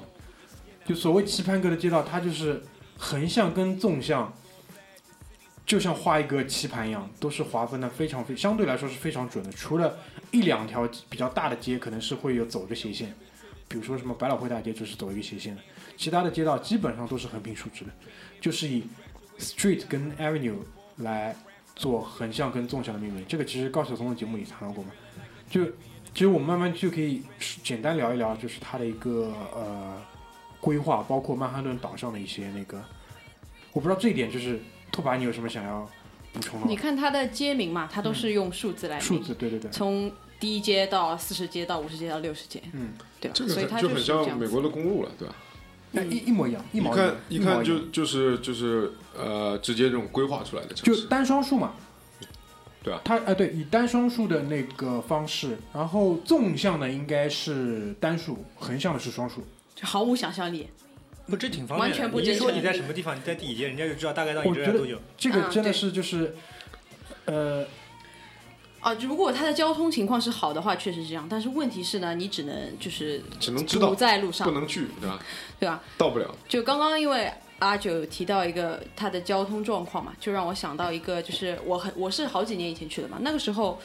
[0.85, 2.61] 就所谓棋盘格的街道，它就是
[2.97, 4.33] 横向跟纵向。
[5.65, 9.51] 就像画一个棋盘一样，都是划分的非常非相对来说是非常准的。
[9.53, 9.97] 除了
[10.29, 13.11] 一两条比较大的街可能是会有走着斜线，
[13.67, 15.61] 比如说什么百老汇大街就是走一个斜线的，
[15.97, 17.89] 其他的街道基本上都是横平竖直的，
[18.39, 18.83] 就是以
[19.39, 20.59] street 跟 avenue
[20.97, 21.35] 来
[21.75, 23.25] 做横向跟纵向的命名。
[23.27, 24.91] 这个其实高晓松的节目也谈到过嘛，
[25.49, 25.65] 就
[26.13, 27.23] 其实我们慢慢就可以
[27.63, 29.99] 简单聊一聊，就是它的一个呃
[30.61, 32.83] 规划，包括曼哈顿岛上的一些那个，
[33.73, 34.59] 我不知道这一点就是。
[34.95, 35.89] 拓跋，你有什么想要
[36.31, 36.67] 补充的？
[36.67, 43.33] 你看它的街名嘛，它都是用数字来数字，对对对，从第一街到四十街到五十街到六十街，嗯，对吧？
[43.35, 45.35] 这所以它就很像美国的公路了，对吧？
[45.91, 51.73] 那一一模一样，一模一看一看就就是就是呃，直接这种规划出来的城市，就单双数嘛，
[52.81, 59.43] 对啊它呃对，以单双数的那个方式，然后纵向的应该是单数，横向的是双数。
[59.75, 60.69] 就毫无想象力。
[61.27, 61.91] 不，这挺方便的。
[61.91, 64.99] 完全不你说你在什么地方，你在第几街，人家就知道大概到你我觉得这来多久。
[65.17, 66.35] 这个真的是就是，
[67.25, 67.65] 呃，
[68.79, 71.27] 啊，如果它的交通情况是好的话，确实是这样。
[71.29, 75.19] 但是问题是呢，你只能就是只能知道堵在路上不，能去，对吧？
[75.59, 75.81] 对吧？
[75.97, 76.35] 到不了。
[76.47, 83.79] 就刚刚因为阿九有提到一个他的交通状况嘛，就让我想到一个，就是我很我是好几年以前去的嘛，那个时候，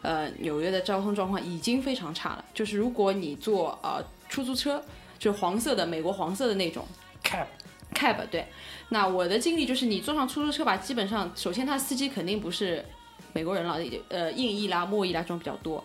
[0.00, 2.44] 呃，纽约的交通状况已经非常差了。
[2.54, 4.82] 就是如果你坐呃出租车，
[5.18, 6.84] 就是黄色的美国黄色的那种
[7.24, 7.46] cab
[7.94, 8.46] cab，对，
[8.90, 12.84] 那我的经历就是你坐上出租车吧，基本上首先他司机肯定不是
[13.32, 15.82] 美国人了，呃，印裔啦、墨裔啦这种比较多。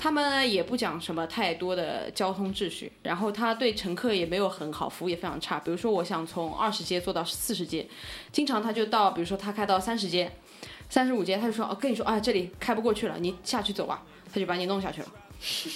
[0.00, 5.58] 他们呢也不讲什么太多的交通秩序，然后他对乘客也没有很好，服务也非常差。
[5.58, 7.84] 比如说，我想从二十街坐到四十街，
[8.30, 10.30] 经常他就到，比如说他开到三十街、
[10.88, 15.08] 三十五街，他就说哦跟你说啊这里开不过去了，你下去走吧，他就把你弄下去了。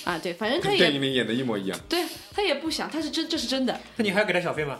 [0.04, 1.78] 啊，对，反正他也跟电影里演的一模一样。
[1.88, 4.78] 对他也不想，他是真这是真的，那你还要给他小费吗？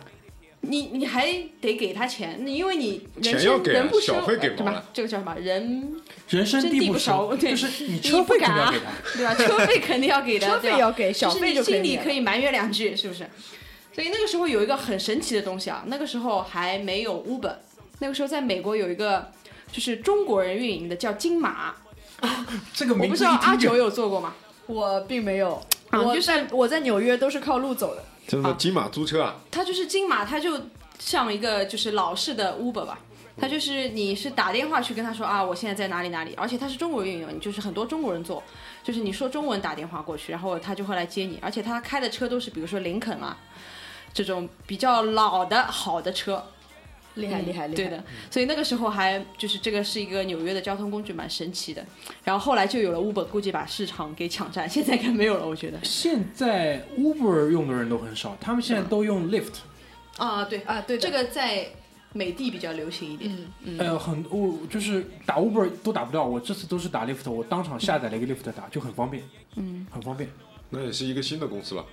[0.64, 1.26] 你你还
[1.60, 4.84] 得给他钱，你因为你人要给啊人不收，小费给对吧？
[4.92, 5.34] 这个叫什么？
[5.40, 5.96] 人
[6.28, 8.92] 人生地不熟，对就是你你车费肯定要给他。
[9.16, 9.34] 对吧？
[9.34, 13.28] 车费肯定要给的， 车费要给，小费就可以心里可以埋怨两句，是不是？
[13.92, 17.56] 所以那个时候有一个很神奇的东西啊，那个时候还没有 Uber，
[17.98, 19.32] 那个时候在美国有一个
[19.72, 21.74] 就是中国人运营的叫金马，
[22.72, 24.34] 这个名我不知道阿九有做过吗？
[24.66, 25.54] 我并没有，
[25.90, 28.04] 啊就是我在我在纽约都是靠路走的。
[28.26, 30.60] 真的金马租车啊，它就是金马，它就
[30.98, 32.98] 像一个就是老式的 Uber 吧。
[33.34, 38.42] 它就是你是打电话去跟他说啊，我现在在哪里哪里，而且它是中国运营，就是很多中国人做，
[38.84, 43.36] 就是你说中文打电话过去，然后他就会来接你，而且他开的车都是比如说林肯啊
[44.12, 46.44] 这种比较老的好的车，
[47.14, 47.74] 厉害嗯厉害厉害！
[47.76, 51.84] 对的，所以那个时候还就是这个是一个纽约的交通工具，蛮神奇的。
[52.24, 55.78] 然后后来就有了 Uber，估计把市场给抢占，现在应该没有了，我觉得。
[55.82, 59.54] 现在 Uber 用的人都很少，他们现在都用 Lift。
[60.16, 61.66] 啊，对，啊，对的这个在
[62.12, 63.36] 美的比较流行一点。
[63.64, 69.22] 嗯，呃，很我就是打 Uber 都打不到，我这次都是打 Lift，我当场下载了一个 Lift 打，就很方便，
[69.56, 70.30] 嗯，很方便。
[70.70, 71.84] 那也是一个新的公司了。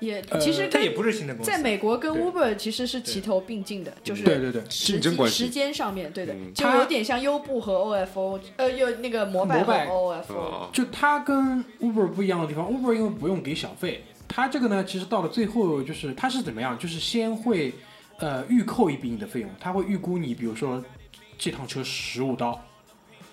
[0.00, 1.50] 也呃其实它也不是新的公司。
[1.50, 5.48] 在美国跟 Uber 其实是齐头并进的，就是对对对，时机时竞争关系。
[5.48, 10.38] 间上面，对的，嗯就有点像优步和 OFO，呃，有那个摩拜和摩拜 OFO。
[10.40, 17.72] 啊，就它跟 Uber 不一样的地方，Uber 因为不用给小费，它这个呢，其实到了最后就是它是怎么样，就是先会
[18.18, 20.84] 呃预扣一笔你的费用，它会预估你，比如说
[21.38, 22.60] 这趟车十五刀，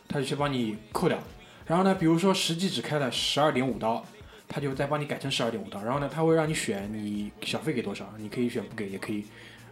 [0.08, 1.18] 它就先帮你扣掉，
[1.66, 4.06] 然后呢，比如说实际只开了十二点五刀。
[4.54, 9.24] 它就再帮你改成十二点五档，然后呢，他会让你选你小费给多少，你可以选不给，也可以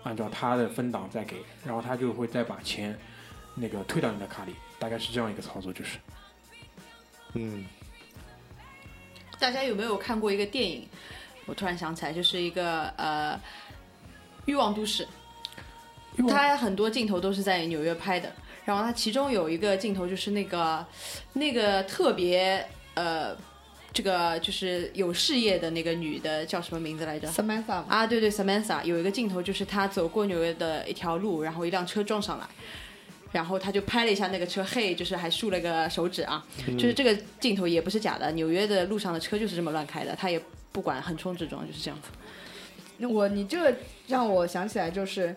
[0.03, 2.97] 按照他的分档再给，然后他就会再把钱
[3.55, 5.97] 那个退到你的卡里，大概是这样一个操作，就是。
[7.33, 7.65] 嗯，
[9.37, 10.87] 大家有没有看过一个电影？
[11.45, 13.35] 我突然想起来，就是一个呃
[14.45, 15.05] 《欲望都市》，
[16.29, 18.31] 它很多镜头都是在纽约拍的。
[18.63, 20.85] 然后它其中有一个镜头就是那个
[21.33, 23.35] 那个特别呃，
[23.91, 27.83] 这个就是有事业的那个女的叫什么名字来着？Samantha。
[27.87, 28.83] 啊，对对，Samantha。
[28.83, 32.45] 有一个镜头就是她走过纽约的一条路，然后一辆车撞上来，
[33.31, 36.77] 然后她就拍了一下那个车，嘿，就是还竖了个手指啊，嗯。
[36.77, 40.39] 就是这个镜头也不是假的，纽约的路上的车就是这么乱开的，她也
[40.71, 42.09] 不管横冲直撞，就是这样子。
[43.01, 43.73] 那我你这个
[44.07, 45.33] 让我想起来，就是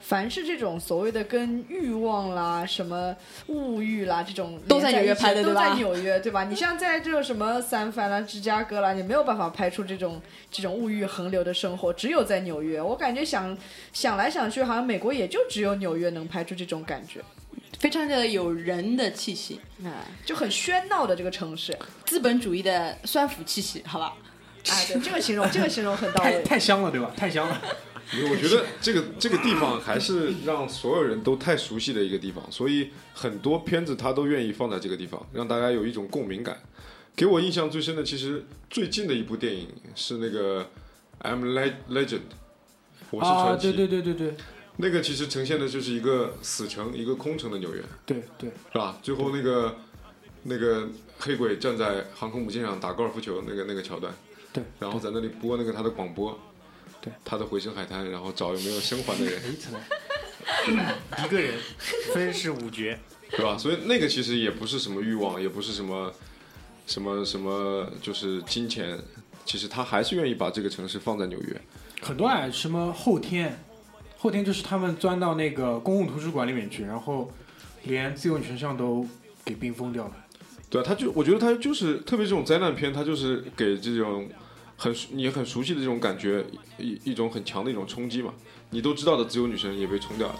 [0.00, 6.44] 凡是这种所谓的跟欲望啦、什么物欲啦这种都在纽约拍的对吧在纽约，对吧？
[6.44, 12.82] 你像在这种什么三藩啦、芝加哥啦，你没有办法拍出这种这种物欲横流的生活，只有在纽约。
[12.82, 13.56] 我感觉想
[13.94, 17.20] 想来想去，好像美国也就只有纽约能拍出这种感觉，
[17.78, 21.74] 非常的有人的气息，啊，就很喧闹的这个城市。
[22.04, 24.12] 资本主义的酸腐气息，好吧？
[25.02, 26.42] 这个形容这个形容很到位。
[26.42, 27.12] 太香了，对吧？
[27.16, 27.60] 太香了。
[28.30, 36.56] 我觉得这个这个地方还是让所有人都太熟悉的一个地方，所以很多片子他都愿意放在这个地方，让大家有一种共鸣感。
[37.16, 40.68] 给我印象最深的，其实最近的一部电影是那个
[41.28, 42.06] 《I'm Le- Legend》，
[43.10, 43.72] 我是啊，传奇。
[43.72, 44.34] 对对对对对
[44.76, 48.98] 那个其实呈现的就是一个死城，一个空城的纽约，对对，是吧？
[49.02, 49.74] 最后那个
[50.42, 50.86] 那个
[51.18, 54.14] 黑鬼站在航空母舰上打高尔夫球那个那个桥段，
[54.56, 56.38] 对，然后在那里播那个他的广播，
[57.02, 59.42] 对，他的回声海滩，然后找有没有生还的人，
[61.22, 61.54] 一个人
[62.14, 62.96] 分饰五角，
[63.30, 63.58] 对吧？
[63.58, 66.10] 所以那个其实也不是什么欲望，也不是什么
[66.86, 68.98] 什么什么，就是金钱。
[69.44, 71.60] 其实他还是愿意把这个城市放在纽约。
[72.00, 73.56] 很多啊，什么后天，
[74.18, 77.30] 后天就是他们钻到那个公共图书馆里面去，然后
[77.84, 79.06] 连自由女神像都
[79.44, 80.16] 给冰封掉了。
[80.68, 84.28] 对啊，他就我觉得他就是特别这种灾难片，他就是给这种
[84.76, 86.44] 很你很熟悉的这种感觉
[86.78, 88.32] 一一种很强的一种冲击嘛。
[88.70, 90.34] 你都知道的自由女神也被冲掉了，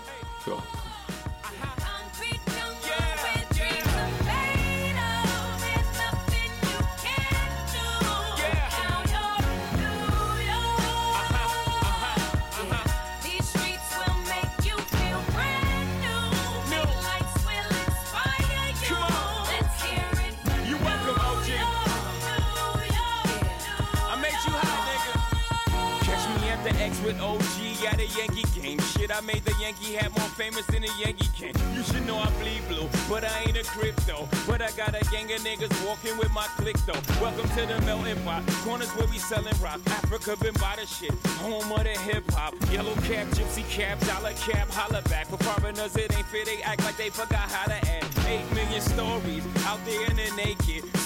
[0.44, 0.62] 对吧？
[27.00, 28.78] The with OG at a Yankee game.
[28.80, 31.52] Shit, I made the Yankee hat more famous than a Yankee can.
[31.74, 34.28] You should know I bleed blue, but I ain't a crypto.
[34.46, 37.00] But I got a gang of niggas walking with my click though.
[37.20, 38.46] Welcome to the melting pot.
[38.64, 39.80] Corners where we selling rock.
[39.86, 41.12] Africa been by the shit.
[41.40, 42.54] Home of the hip hop.
[42.72, 45.26] Yellow cap, gypsy cap, dollar cap, holla back.
[45.26, 46.44] For foreigners, it ain't fair.
[46.44, 48.06] They act like they forgot how to act.
[48.26, 50.95] Eight million stories out there in the naked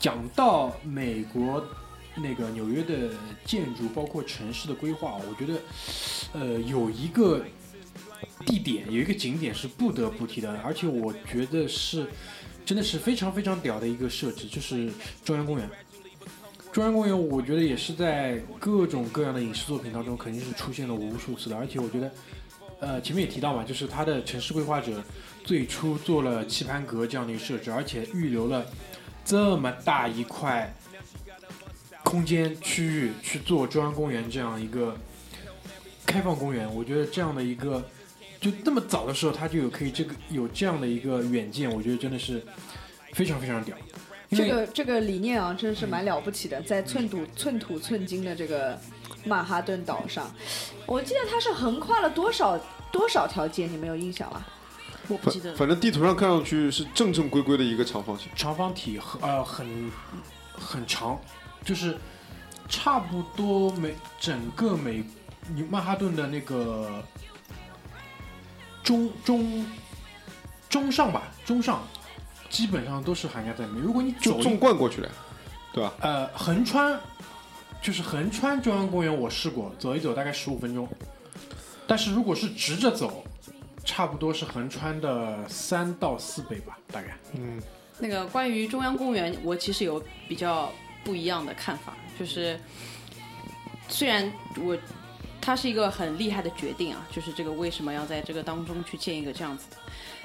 [0.00, 1.64] 讲到美国
[2.16, 3.10] 那个纽约的
[3.44, 5.60] 建筑，包括城市的规划，我觉得，
[6.32, 7.44] 呃，有一个
[8.46, 12.06] 地点，有一个景点是不得不提的，而且我觉得是
[12.64, 14.90] 真的是非常非常屌的一个设置，就是
[15.22, 15.70] 中央公园。
[16.72, 22.12] 中央公园，我觉得也是在各种各样的影视作品当中肯定是出现了无数次的，而且我觉得，
[22.80, 25.02] 呃，前面也提到嘛，就是它的城市规划者
[25.44, 28.64] 最初做了棋盘格这样的一个设置，而且预留了
[29.24, 30.72] 这么大一块
[32.02, 34.96] 空间区域去做中央公园这样一个
[36.04, 37.88] 开放公园，我觉得这样的一个
[38.40, 42.44] 就那么早的时候他就有可以这个有这样的一个远见，我觉得真的是
[43.12, 43.76] 非常非常屌。
[44.30, 48.78] 这个这个理念啊，真的是蛮了不起的，在寸土寸土寸金的这个
[49.24, 50.32] 曼哈顿岛上，
[50.86, 52.58] 我记得它是横跨了多少
[52.92, 54.44] 多少条街，你没有印象吗？
[55.10, 58.28] 我不记得反反正地图上看上去是正正规规的一个长方形。
[58.34, 59.90] 长方体很呃很
[60.52, 61.20] 很长，
[61.64, 61.96] 就是
[62.68, 65.04] 差不多美整个美
[65.54, 67.02] 你曼哈顿的那个
[68.82, 69.66] 中中
[70.68, 71.82] 中上吧，中上
[72.48, 73.82] 基本上都是涵盖在里面。
[73.82, 75.10] 如果你走就纵贯过去了，
[75.72, 75.92] 对吧？
[76.00, 76.98] 呃横穿，
[77.82, 80.88] 就是横穿中央公园，我试过走一走大概十五分钟，
[81.86, 83.24] 但是如果是直着走，
[83.84, 87.16] 差不多是横穿的三到四倍吧，大概。
[87.34, 87.60] 嗯
[87.98, 90.72] 那个关于中央公园，我其实有比较
[91.04, 92.58] 不一样的看法，就是
[93.88, 94.76] 虽然我
[95.40, 99.76] 它是一个很厉害的决定啊，就是这个为什么要在这个当中去建一个这样子的，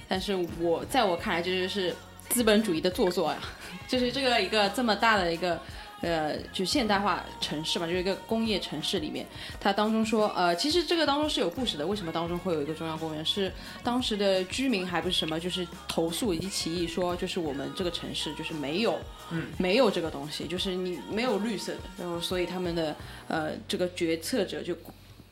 [0.08, 1.96] 但是我在我看来，这就是
[2.30, 3.40] 资本主义的做作呀，
[3.88, 5.60] 就是这个一个这么大的一个。
[6.02, 9.26] 呃，就现代化城市嘛，就是一个工业城市里面，
[9.60, 11.88] 它当中说，呃，其实这个当中是有故事的。
[11.88, 13.26] 为什么当中会有一个中央公园？
[13.26, 13.52] 是
[13.84, 19.00] 当时的居民还不是什么，就是投诉以及起义说，就是我们这个城市就是没有，
[19.32, 22.96] 嗯，没有这个东西，就是你没有绿色的，然后所以他们的
[23.28, 24.76] 呃这个决策者就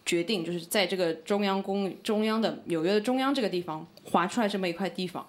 [0.05, 5.26] 决定，就是在这个中央公中央的纽约的中央这个地方划出来这么一块地方，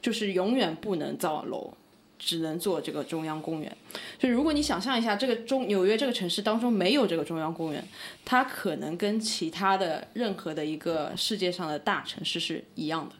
[0.00, 1.72] 就是永远不能造楼。
[2.18, 3.76] 只能做这个中央公园，
[4.18, 7.86] 就如果你想象一下，这个中纽约这个城市当中没有这个中央公园，
[8.24, 13.14] 它可能跟其他的任何的一个世界上的大城市是一样的。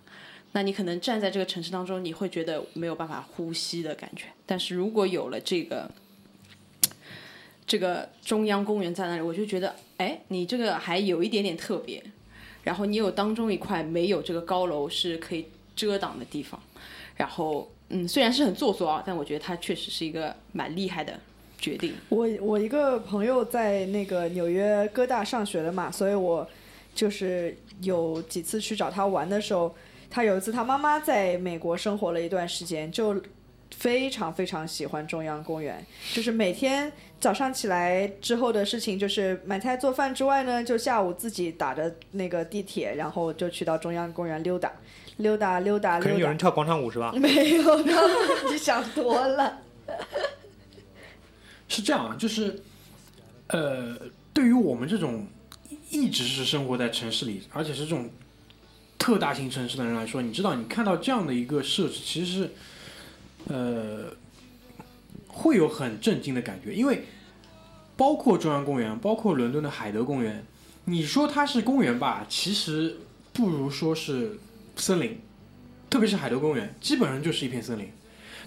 [0.52, 4.26] 那你可能站在这个城市当中，你会觉得没有办法呼吸的感觉。
[4.46, 5.90] 但是如果有了这个
[7.66, 12.02] 这个中央公园在那里，我就觉得，哎，你这个还有一点点特别。
[12.64, 16.58] 然后你有当中一块没有这个高楼是可以遮挡的地方，
[17.16, 17.70] 然后。
[17.88, 21.18] 嗯，虽然是很做作啊，但我觉得他确实是一个蛮厉害的
[21.58, 21.94] 决定。
[22.08, 26.48] 我我一个朋友在那个纽约哥大上学的嘛，所以我
[26.94, 29.74] 就是有几次去找他玩的时候，
[30.10, 33.22] 他有一次他妈妈在美国生活了一段时间，就
[33.70, 44.72] 非常非常喜欢中央公园，就是每天早上起来之后的事情就是买菜做饭之外呢，就下午自己打着那个地铁，然后就去到中央公园溜达。
[45.18, 47.12] 溜达溜达溜达可能有人，跳广场舞是吧？
[47.16, 47.80] 没有，
[48.50, 49.58] 你想多了。
[51.68, 52.62] 是这样啊，就是，
[53.48, 53.96] 呃，
[54.32, 55.26] 对于我们这种
[55.90, 58.08] 一直是生活在城市里，而且是这种
[58.98, 62.50] 特大型城市的人来说，你知道，你看到这样的一个设置，其实是，
[63.48, 64.12] 呃，
[65.28, 67.04] 会有很震惊的感觉，因为
[67.96, 70.44] 包括中央公园，包括伦敦的海德公园，
[70.84, 72.98] 你说它是公园吧，其实
[73.32, 74.38] 不如说是
[74.76, 75.18] 森林，
[75.90, 77.90] 特别是海德公园，基本上就是一片森林。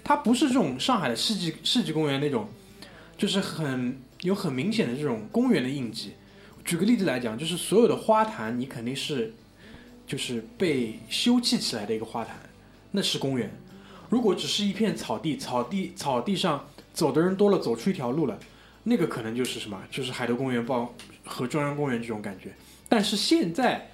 [0.02, 2.48] 它不是这种上海的世纪世纪公园那种，
[3.18, 6.12] 就是很有很明显的这种公园的印记。
[6.64, 9.34] 举个例子来讲，就是所有的花坛，你肯定是
[10.06, 12.36] 就是被修葺起来的一个花坛，
[12.92, 13.50] 那是公园。
[14.08, 18.38] 如果只是一片草地，草地草地上走的人多了，走出一条路了，
[18.84, 22.52] 那个可能就是什么，就是海德公园报和中央公园这种感觉。
[22.88, 23.89] 但是现在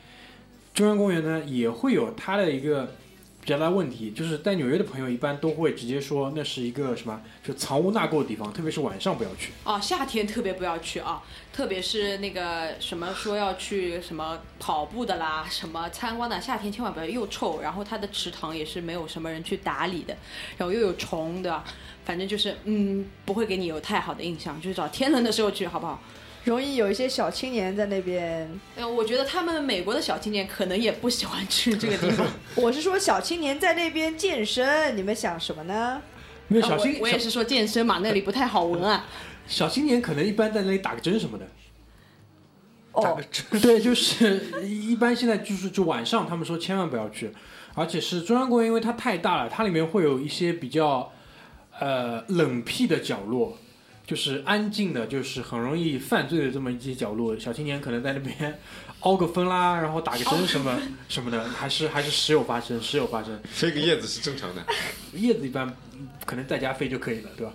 [0.77, 2.93] 中央公园呢，也会有它的一个
[3.41, 9.53] 比较大的问题，就是在纽约的朋友一般都会直接说那是一个什么，就藏污纳垢的地方，特别是晚上不要去。
[9.65, 20.15] 哦，夏天特别不要去啊，特别是那个什么说要去什么跑步的啦，什么参观的，夏天千万不要，又臭，然后它的池塘也是没有什么人去打理的，
[20.59, 21.65] 然后又有虫的，
[22.05, 26.03] 反正就是嗯，不会给你有太好的印象，就是找天冷的时候去，好不好？
[26.47, 28.49] 容易有一些小青年在那边。
[28.77, 32.25] 呃，我觉得他们美国的小青年可能也不喜欢去这个地方。
[32.55, 36.01] 我是说小青年在那边健身，你们想什么呢？
[36.49, 39.05] 没有小青啊我我也是说健身嘛，那里不太好闻啊。
[39.49, 41.47] 小青年可能一般在那里打个针什么的。
[42.93, 43.21] 哦，
[43.61, 47.31] 对，就是一般现在就是就晚上，他们说千万不要去，
[47.75, 51.13] 而且是中央公园，因为它太大了，它里面会有一些比较
[51.79, 53.59] 呃冷僻的角落，
[54.07, 57.37] 就是安静的，就是很容易犯罪的这么一些角落。
[57.39, 58.59] 小青年可能在那边
[59.01, 60.79] 凹个分啦，然后打个针什么
[61.09, 63.39] 什么的，还是还是时有发生，时有发生。
[63.45, 64.65] 飞个叶子是正常的。
[65.15, 67.53] 叶子一般嗯可能在家飞就可以了，对吧？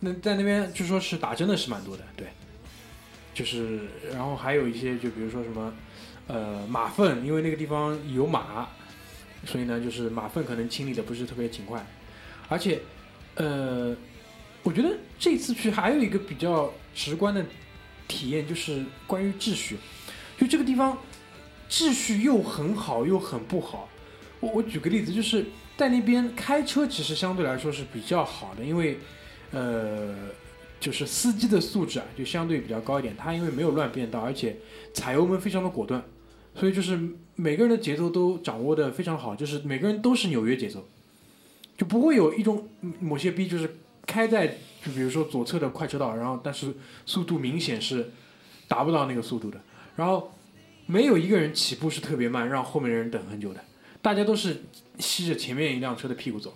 [0.00, 2.26] 那在那边据说是打针的是蛮多的，对。
[3.32, 3.80] 就是，
[4.12, 5.74] 然后还有一些，就比如说什么，
[6.28, 8.68] 呃，马粪，因为那个地方有马，
[9.44, 11.84] 所以呢，就是马粪可能清理的不是特别勤快，
[12.48, 12.80] 而且，
[13.34, 13.92] 呃，
[14.64, 17.46] 我觉得这次去还有一个比较直观的
[18.08, 19.76] 体验，就是关于秩序，
[20.36, 20.98] 就这个地方
[21.70, 23.88] 秩序又很好又很不好。
[24.40, 25.46] 我我举个例子，就是
[25.76, 28.98] 在那边开车其实相对来说是比较好的，因为
[29.52, 30.14] 呃，
[30.80, 33.14] 就是司机的素质啊就相对比较高一点。
[33.16, 34.56] 他因为没有乱变道，而且
[34.92, 36.02] 踩油门非常的果断，
[36.54, 36.98] 所以就是
[37.36, 40.86] 每个人的节奏都掌握的非常好，就是每个人都是纽约节奏，
[41.76, 42.68] 就不会有一种
[43.00, 43.76] 某些逼就是
[44.06, 44.46] 开在
[44.84, 46.74] 就比如说左侧的快车道，然后但是
[47.06, 48.10] 速度明显是
[48.68, 49.60] 达不到那个速度的，
[49.96, 50.32] 然后
[50.86, 53.60] 没有一个人起步是特别慢，让后面的人等很久的。
[54.02, 54.62] 大家都是
[54.98, 56.52] 吸着前面一辆车的屁股走，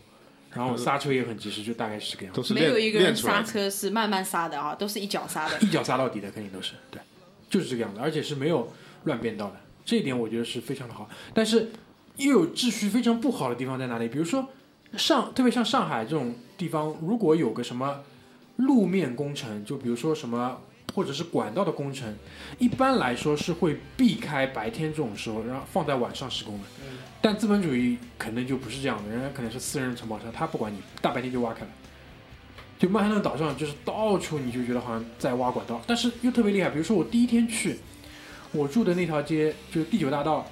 [0.52, 3.16] 然后刹车也很及时，就大概是这个样子，没有一练个人。
[3.16, 5.58] 刹车是慢慢刹的啊，都是一脚刹的。
[5.60, 7.00] 一脚刹到底的，肯定都是对，
[7.48, 8.70] 就是这个样子，而且是没有
[9.04, 11.08] 乱变道的，这一点我觉得是非常的好。
[11.32, 11.70] 但是
[12.16, 14.08] 又有秩序非常不好的地方在哪里？
[14.08, 14.46] 比如说
[14.98, 18.00] 上，特别像上海这种地方，如果有个什么
[18.56, 20.60] 路面工程，就比如说什么
[20.94, 22.14] 或者是管道的工程，
[22.58, 26.64] 一般来说是会避开白天这种时候，然后放在晚上施工的。
[27.20, 31.70] 但资本主义可能就不是这样的，人家可能是私人承包商，他不管你，大白天就挖开了。
[32.78, 36.70] 就曼哈顿岛上，就是到处你就觉得好像在挖管道，但是又特别厉害。
[36.70, 37.76] 比如说我第一天去，
[38.52, 40.46] 我住的那条街就是第九大道，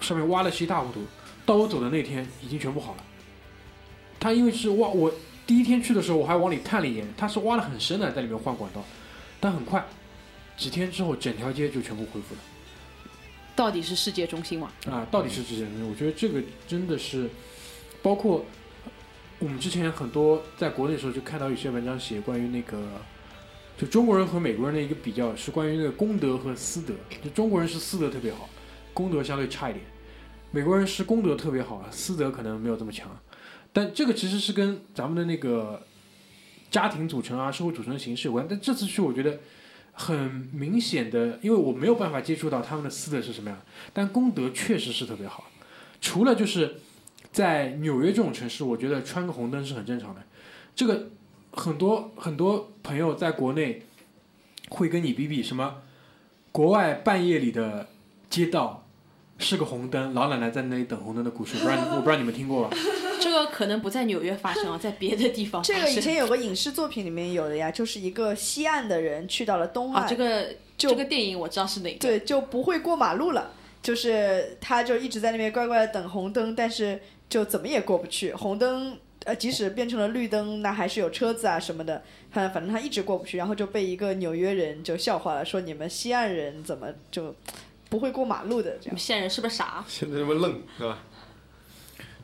[0.00, 1.02] 上面挖的是一塌糊涂，
[1.44, 3.04] 到我走的那天已经全部好了。
[4.18, 5.12] 他因为是挖，我
[5.48, 8.84] 第一天去的时候我还往里看了一眼，他是挖的很深的，在里面换管道，
[9.40, 9.82] 但很快，
[10.58, 12.40] 几天之后整条街就全部恢复了。
[13.56, 14.70] 到底是世界中心吗？
[14.90, 15.88] 啊，到底是世界中心？
[15.88, 17.30] 我觉得这个真的是，
[18.02, 18.44] 包括
[19.38, 22.78] 我们之前很多在国内的时候就看到有些文章写关于那个，
[23.78, 26.92] 就中国人和美国人的一个比较，是关于那个公德和私德。
[27.24, 28.50] 就中国人是私德特别好，
[28.92, 29.82] 公德相对差一点；
[30.50, 33.08] 美国人是公德特别好，私德可能没有这么强。
[33.72, 35.82] 但这个其实是跟咱们的那个
[36.70, 38.46] 家庭组成啊、社会组成的形式有关。
[38.48, 39.38] 但这次去，我觉得
[39.92, 43.58] 很明显的，因为我没有办法接触到他们的私德是什么样，
[43.92, 45.50] 但功德确实是特别好。
[46.00, 46.76] 除了就是
[47.32, 50.22] 在纽约这种城市，我觉得穿个红灯是很正常的。
[50.74, 51.10] 这个
[51.52, 53.82] 很多很多朋友在国内
[54.70, 55.82] 会跟你比比什么，
[56.52, 57.88] 国外半夜里的
[58.30, 58.86] 街道
[59.38, 62.76] 是个红灯，老奶奶在那里等红灯的故事，不知道我不知道你们听过吧？
[63.18, 65.76] 这个可能不在纽约发生啊，在别的地方发生。
[65.76, 70.46] 这个以前有个影视作品里面有的呀，就是一个西岸的人去到了东岸，啊，这个
[70.76, 71.98] 就这个电影我知道是哪个。
[71.98, 73.52] 对，就不会过马路了。
[73.80, 77.00] 就是他就一直在那边乖乖的等红灯，但是
[77.30, 78.34] 就怎么也过不去。
[78.34, 82.02] 红灯呃，即使变成了绿灯，那还是有车子啊什么的。
[82.30, 87.34] 他反正他一直过不去，然后就被一个纽约人就笑话了，说你们西岸人怎么就
[87.88, 88.98] 不会过马路的这样你们。
[88.98, 89.84] 现在人是不是傻？
[89.86, 90.98] 现在这么愣是吧？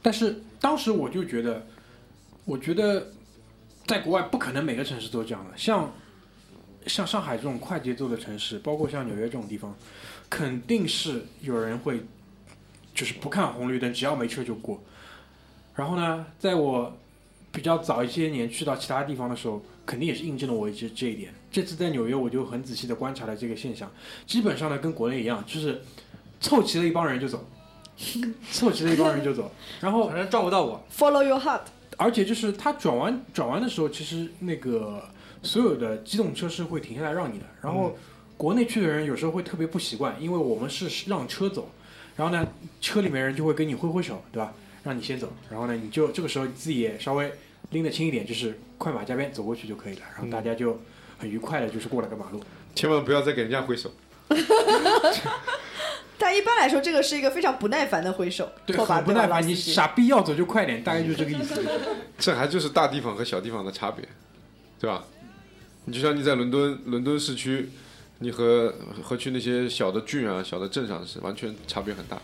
[0.03, 1.67] 但是当时我就觉得，
[2.47, 3.09] 我觉得
[3.87, 5.93] 在国外不可能每个城市都这样的，像
[6.87, 9.77] 像上海这种快节奏的城市，包括像纽约这种地方，
[10.31, 12.01] 肯定是有人会
[12.95, 14.83] 就是不看红绿灯，只要没车就过。
[15.75, 16.97] 然后呢，在我
[17.53, 21.31] 比较早一些年去到其他地方的时候，肯定也是印证了我这这一点。
[21.53, 23.93] 这次在纽约，我就很仔细的观察了这个现象，
[24.27, 25.83] 基本上呢跟国内一样，就是
[26.41, 27.47] 凑齐了一帮人就走，
[28.51, 30.84] 凑齐了一帮人就走，然后反正撞不到我。
[30.97, 31.61] Follow your heart，
[31.97, 35.03] 而且就是他转弯转弯的时候，其实那个
[35.42, 37.45] 所有的机动车是会停下来让你的。
[37.62, 37.97] 然后
[38.36, 41.70] 国内去的人有时候会特别不习惯，因为我们是让车走，
[42.16, 42.47] 然后呢，
[42.80, 44.53] 车里面人就会跟你挥挥手，对吧？
[44.82, 47.32] 让你先走，然后呢，你就这个时候你自己也稍微
[47.70, 50.03] 拎得轻一点，就是快马加鞭走过去就可以了。
[50.14, 50.78] 然后大家就
[51.16, 52.42] 很愉快的，就是过了个马路。
[52.74, 53.90] 千万不要再给人家挥手。
[56.25, 59.83] 但一般来说，这个是一个非常不耐烦的挥手，对，拖把很不耐烦，你傻。
[59.83, 61.62] 傻逼要走就快点，大概就是这个意思。
[62.16, 64.09] 这还就是大地方和小地方的差别，
[64.81, 65.05] 对吧？
[65.85, 67.68] 你就像你在伦敦，伦敦市区，
[68.20, 72.18] 你和和去那些小的郡啊、小的镇上是完全差别很大。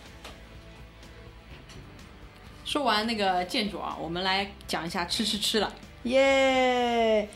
[2.64, 5.70] 说完那个建筑啊，我们来讲一下吃吃吃了。
[6.04, 7.28] 耶！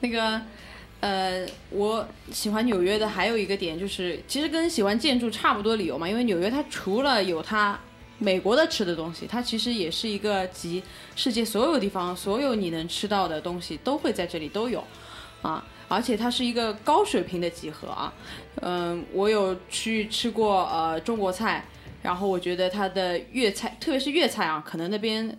[0.00, 0.42] 那个，
[1.00, 7.78] 呃，我喜欢纽约的还有一个点就是，其实跟喜欢建筑差不多理由嘛，因为纽约它除了有它
[8.18, 10.82] 美国的吃的东西，它其实也是一个集
[11.14, 14.82] 世界所有地方所有你能吃到的东西都会在这里都有，
[15.40, 18.12] 啊，而且它是一个高水平的集合啊。
[18.60, 21.64] 嗯，我有去吃过呃中国菜，
[22.02, 25.38] 然后我觉得它的粤菜，特别是粤菜啊，可能那边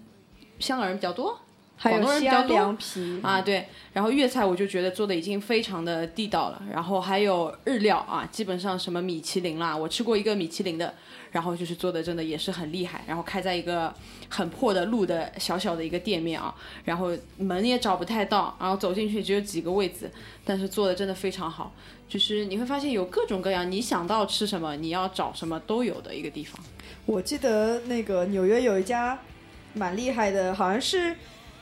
[0.57, 1.37] 香港人比较多，
[1.81, 10.93] 还广东有西安人比较多凉皮啊，对，然后粤菜我就觉得做的已经非常的地道了，然后还有日料啊，基本上什么米其林啦，我吃过一个米其林的，
[11.31, 13.93] 然后就是做的真的也是很厉害，然后开在一个
[14.27, 16.53] 很破的路的小小的一个店面啊，
[16.83, 20.11] 然后门也找不太到，然后走进去只有几个位子，
[20.43, 21.73] 但是做的真的非常好，
[22.09, 26.59] 就是你会发现有各种各样你想到吃什么，你要找什么都有的一个地方。
[27.05, 29.17] 我记得那个纽约有一家
[29.73, 31.15] 蛮厉害的，好像是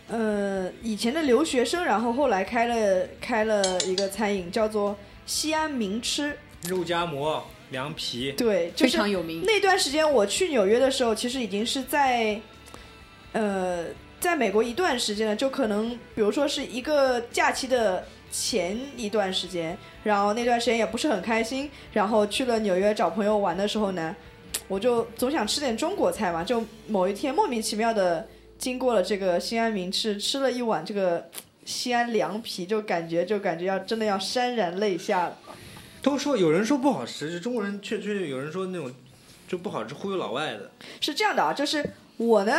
[0.09, 4.95] 呃以前的留学生，然后后来开了开了一个餐饮，叫做
[5.25, 6.37] 西安名吃。
[6.63, 12.41] 肉夹馍、凉皮，对，就非常有名，那段时间我去纽约的时候，其实已经是在
[13.31, 13.85] 呃
[14.19, 24.15] 在美国一段时间了，就可能比如说是一个假期的前一段时间，然后那段时间也不是很开心，然后去了纽约找朋友玩的时候呢，
[24.67, 28.27] 我就总想吃点中国菜嘛，就某一天莫名其妙的
[28.57, 31.29] 经过了这个西安名吃，吃了一碗这个
[31.65, 35.37] 西安凉皮，就感觉就感觉要真的要潸然泪下了。
[36.01, 38.93] 都说有人说不好吃，就中国人确确有人说那种
[39.47, 40.71] 就不好吃，忽悠老外的。
[41.01, 41.83] 是这样的啊，就是
[42.17, 42.53] 我呢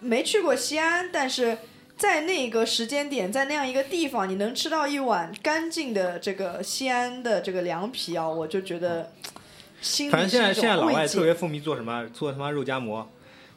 [0.00, 1.58] 没去过西安，但是
[1.96, 9.12] 在那个时间点，在那样一个地方，你能吃到一碗干净的这个西安的这个凉皮啊，我就觉得
[9.82, 12.08] 心里反正现在现在老外特别风靡做什么？
[12.14, 13.10] 做他妈肉夹馍，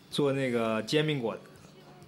[0.10, 1.42] 做那个煎饼果子，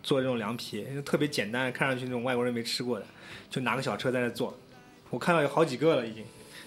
[0.01, 3.05] 做这种凉皮，特别简单，看上去那种外国人没吃过的，
[3.49, 4.57] 就拿个小车在那做。
[5.09, 6.23] 我看到有好几个了，已经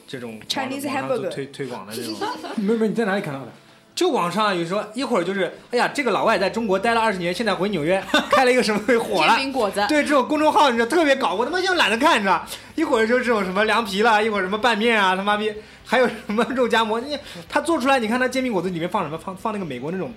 [0.07, 2.15] 这种网 Chinese hamburger 推推广的这种。
[2.57, 3.53] 没没，你在哪里看到的？
[3.95, 8.03] 就网上有时候一会儿就是，哎呀，这个老外在中国待了二十年，现在回纽约
[8.33, 9.37] 开了一个什么会火煎了。
[9.37, 12.45] 饼果子，对这种公众号，你知道特别搞，我他妈就懒得看，你知道？
[12.75, 15.53] 一会儿就这种什么凉皮了，一会儿什么拌面啊，他妈逼，
[15.85, 17.19] 还有什么肉夹馍，你
[17.49, 19.19] 他做出来，你看他煎饼果子里面放什么？
[19.19, 20.11] 放放那个美国那种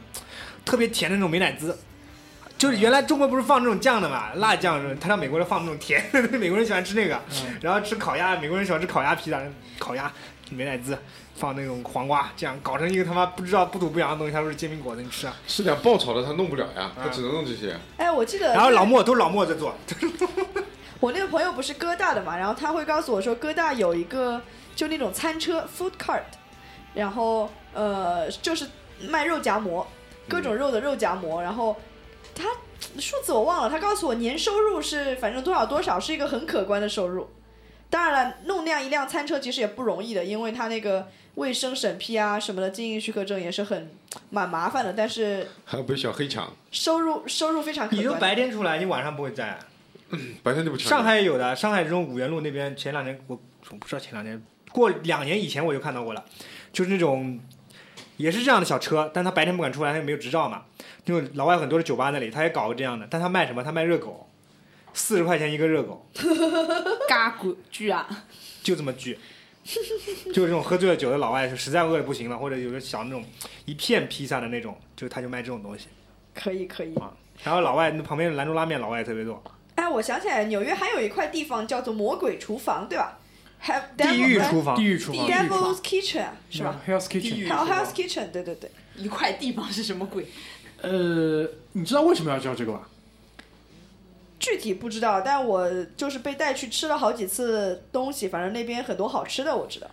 [0.63, 1.77] 特别甜的那种美乃滋，
[2.57, 7.19] 就是原来中国不是放这种酱的嘛，辣酱他让美国人放那种甜的， 美国人喜欢吃那个，
[7.61, 10.11] 然后吃烤鸭，美国人喜欢吃烤鸭皮的，烤鸭
[10.51, 10.97] 美乃滋。
[11.37, 15.35] 放那种黄瓜，这样搞成一个他妈不知道不土不洋的东西，他说是煎饼果子，你吃啊？
[15.45, 17.75] 是点爆炒的他弄不了呀，他只能弄这些。
[17.97, 19.75] 哎，我记得然后老莫都是老莫在做，
[21.01, 24.41] 我那个朋友不是哥大的嘛，然后他会告诉我说，哥大有一个
[24.77, 26.21] 就那种餐车 food cart，
[26.93, 28.65] 然后呃就是
[29.01, 29.85] 卖肉夹馍，
[30.29, 31.75] 各种肉的肉夹馍，然后
[32.35, 32.43] 他
[32.99, 37.29] 数字我忘了，他告诉我年收入是反正多少多少，是一个很可观的收入。
[37.89, 43.89] 当然了，弄那样一辆餐车其实也不容易的，因为他那个卫生审批啊什么的，经营许可证也是很
[44.31, 48.13] 蛮麻烦的，但是还有被小黑抢，收入收入非常可你都。
[48.15, 49.57] 白天出来，你晚上不会在。
[50.43, 50.89] 白天就不抢。
[50.89, 56.25] 上海也有的，上海这种五元路那边，前两年我我不知道前两年，过两年以前我就看到过了，
[56.73, 57.39] 就是那种
[58.17, 60.65] 也是这样的小车，但他白天不敢出来，他又没有执照嘛。
[61.05, 63.63] 就老外很多的酒吧那里，他也搞个这样的，但他卖什么？
[63.63, 64.27] 他卖热狗，
[64.93, 66.05] 四十块钱一个热狗，
[67.07, 68.07] 嘎咕巨啊！
[68.63, 69.17] 就这么巨。
[69.63, 73.25] 就是这种喝醉了酒的老外，是实在饿的不行了，或者有个小那种
[73.65, 75.87] 一片披萨的那种，就他就卖这种东西。
[76.33, 76.93] 可以可以。
[77.43, 79.43] 然后老外那旁边的兰州拉面，老外也特别多。
[79.75, 83.17] 哎，我想起来，纽约还有一块地方叫做魔鬼厨房，对吧
[83.63, 87.49] ？Have 地狱厨房地，狱厨房，Devil's Kitchen 是吧？？Hell's Kitchen。
[87.49, 88.69] 还有 Hell's Kitchen，对对对。
[88.95, 90.27] 一块地方是什么鬼？
[90.85, 92.87] 呃，你知道为什么要叫这个吧？
[94.39, 99.87] 具体不知道，但我就是被带去吃了好几次东西，反正那边很多好吃的，我知道。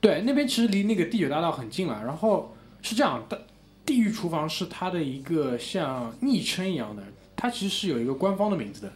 [0.00, 2.02] 对，那边其实离那个地铁大道很近了。
[2.06, 3.46] 然后是这样的，
[3.84, 7.02] 地狱厨房是它的一个像昵称一样的，
[7.36, 8.92] 它其实是有一个官方的名字的，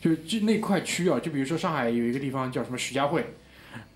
[0.00, 3.26] 就是就那块区域啊，就比如说上海有一个地方叫什么徐家汇，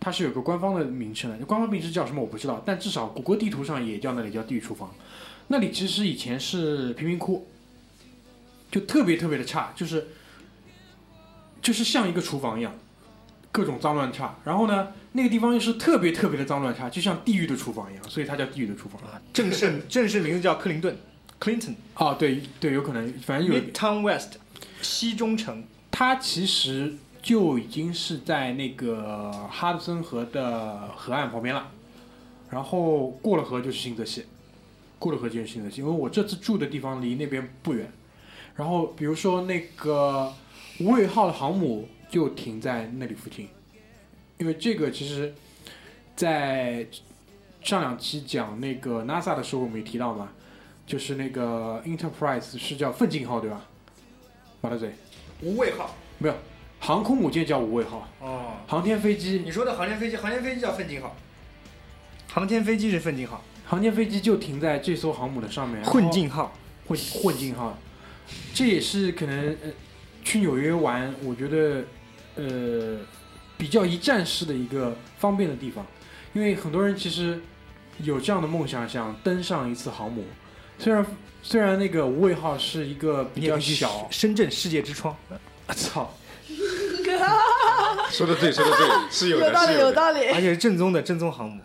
[0.01, 4.93] 它是有个官方的名称的，官方名字叫什么我不知道，但至少谷歌地图上也叫那里叫地狱厨房。
[5.53, 7.49] 那里其实以前是贫民窟，
[8.71, 10.07] 就特别特别的差，就是
[11.61, 12.73] 就是像一个厨房一样，
[13.51, 14.39] 各种脏乱差。
[14.45, 19.01] 然后呢，那个地方又是特别特别的脏乱差，就像地狱的厨房一样，所以它叫地狱的厨房。
[19.03, 20.97] 啊正式正式名字叫克林顿
[21.41, 24.39] ，Clinton 哦，对对，有可能，反正有 Midtown West，
[24.81, 25.65] 西中城。
[25.91, 31.73] 它其实就已经是在那个哈德森河的河岸旁边了，
[32.51, 34.25] 然后过了河就是新泽西，
[35.01, 35.81] 过了河就是新泽西。
[35.81, 37.91] 因为我这次住的地方离那边不远，
[38.55, 40.33] 然后比如说那个
[40.79, 43.49] 无尾号的航母就停在那里附近，
[44.39, 45.35] 因为这个其实，
[46.15, 46.87] 在
[47.61, 50.31] 上两期讲那个 NASA 的时候我们也提到嘛，
[50.87, 53.67] 就是那个 Enterprise 是叫奋进号对吧？
[54.61, 54.93] 马大嘴。
[55.43, 55.95] 无畏号。
[56.19, 56.35] 没有，
[56.79, 61.17] 航空母舰叫无畏号，哦，航天飞机你说的航天飞机，航天飞机叫奋进号。
[62.29, 65.81] 航天飞机是奋进号，航天飞机就停在这艘航母的上面。
[65.85, 66.53] 混进号。
[66.89, 67.79] 混混进号，
[68.53, 69.71] 这也是可能呃
[70.25, 71.85] 去纽约玩，我觉得
[72.35, 72.99] 呃
[73.57, 75.87] 比较一站式的一个方便的地方，
[76.33, 77.41] 因为很多人其实
[78.03, 80.25] 有这样的梦想，想登上一次航母，
[80.81, 81.07] 虽然
[81.45, 85.17] 虽然那个无畏号是一个比较小，深圳世界之窗。
[85.69, 86.13] 我 操，
[88.11, 89.79] 说的对，说的对，是有的，有道理，是。
[89.79, 90.27] 有道理。
[90.31, 91.63] 而且是正宗的正宗航母。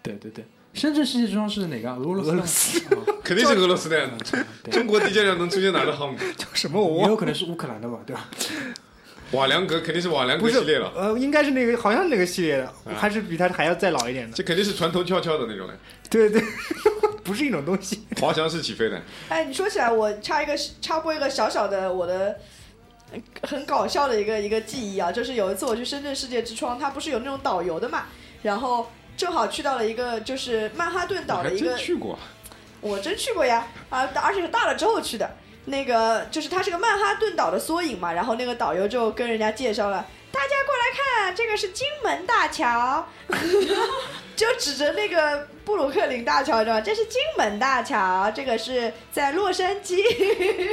[0.00, 1.96] 对对对，深圳世界之窗是哪个啊？
[1.96, 2.80] 俄罗斯，俄罗斯，
[3.24, 4.08] 肯定是俄罗斯的呀。
[4.70, 6.18] 中国地界上能出现哪个航母？
[6.36, 7.04] 叫什么我忘了。
[7.04, 8.28] 也有可能是乌克兰的嘛，对吧？
[9.32, 14.36] 瓦良格肯定是瓦良格系列了，呃，应该是那个，好像是那个系列的，还是比它还要再老一点的。
[14.36, 15.74] 这肯定是船头翘翘的那种的，
[16.10, 16.42] 对对，
[17.22, 18.04] 不是一种东西。
[18.20, 19.00] 滑翔式起飞的。
[19.28, 22.36] 哎，你说起来，我插一个插播一个小小的我的
[23.12, 28.06] 呃很搞笑的一个一个记忆啊，就是有一次我去深圳世界之窗，它不是有那种导游的嘛，
[28.42, 28.90] 然后
[29.20, 32.18] 正好去到了一个就是曼哈顿岛的一个去过，
[32.80, 35.30] 我真去过呀，啊，而且是大了之后去的。
[35.66, 43.06] 那个就是它是个曼哈顿岛的缩影嘛，然后那个导游就跟人家介绍了，大家过来看，这个是金门大桥，
[44.34, 46.80] 就指着那个布鲁克林大桥，知道吧？
[46.80, 50.02] 这是金门大桥，这个是在洛杉矶。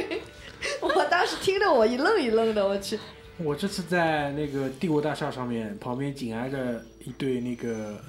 [0.80, 2.98] 我当时听得我一愣一愣的，我去。
[3.36, 8.00] 我这次在那个帝国大厦上面，旁边紧挨着一对那个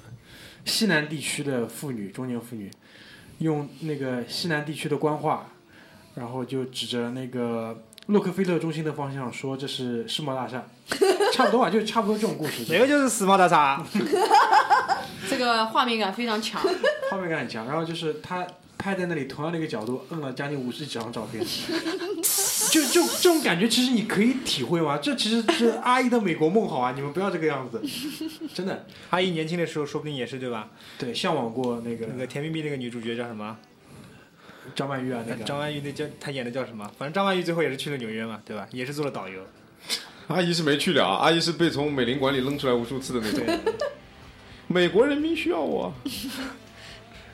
[0.64, 2.70] 西南地区的妇女，中年妇女，
[3.38, 5.46] 用那个西南地区的官话，
[6.14, 10.64] 然后就指着那个洛克菲勒中心的方向说这是世贸大厦，
[11.32, 12.64] 差不多吧，就差不多这种故事。
[12.72, 13.82] 哪个就是世贸大厦？
[15.28, 16.60] 这个画面感非常强。
[17.10, 18.46] 画面感很强，然后就是他
[18.80, 21.44] 拍在那里同样的一个角度，摁了将近五十几张照片，
[22.72, 24.96] 就就这种感觉，其实你可以体会吗？
[24.96, 27.82] 这其实是阿姨的美国梦，好啊，你们不要这个样子，
[28.54, 28.86] 真的。
[29.10, 30.70] 阿姨年轻的时候说不定也是对吧？
[30.98, 33.58] 对，向往过那个那个甜蜜蜜那个女主角叫什么？
[34.74, 36.90] 张曼玉啊，那个张曼玉那叫她演的叫什么？
[36.98, 38.66] 反正张曼玉最后也是去了纽约嘛，对吧？
[38.72, 39.42] 也是做了导游。
[40.28, 43.74] 阿姨是没去了啊，阿姨是被从美林馆里扔出来无数次的那种。
[44.68, 45.92] 美国人民需要我，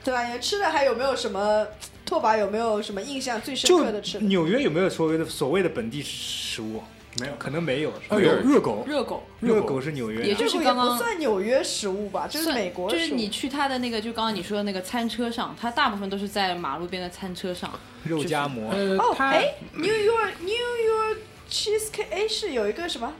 [0.07, 0.23] 对吧？
[0.23, 1.67] 你吃的还有没有什么？
[2.05, 4.25] 拓跋有没有什么印象最深刻的吃的？
[4.25, 6.81] 纽约有没有所谓的所谓的本地食物？
[7.19, 7.91] 没有可能没有。
[8.11, 12.89] 有热狗，热狗，热狗是纽约，也就是刚刚也不算纽约食物吧，就是美国。
[12.89, 17.69] 就是你去他的那个，就刚刚你说的那个餐车上，它大部分都是在马路边的餐车上。
[18.05, 18.71] 肉夹馍。
[18.71, 21.17] 呃，哦，他哎，New York New York
[21.51, 23.13] cheesecake，哎，是有一个什么？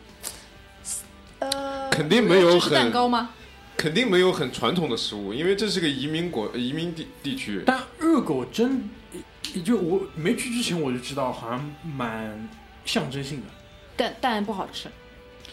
[1.39, 3.31] 呃，肯定没有这是蛋糕吗？
[3.77, 7.61] 肯定没有很传统的食物，因为这是个移民国移民地地区。
[7.65, 8.89] 但热狗真，
[9.53, 12.49] 也就我没去之前我就知道，好像蛮
[12.83, 13.47] 象征性的，
[13.95, 14.89] 但但不好吃。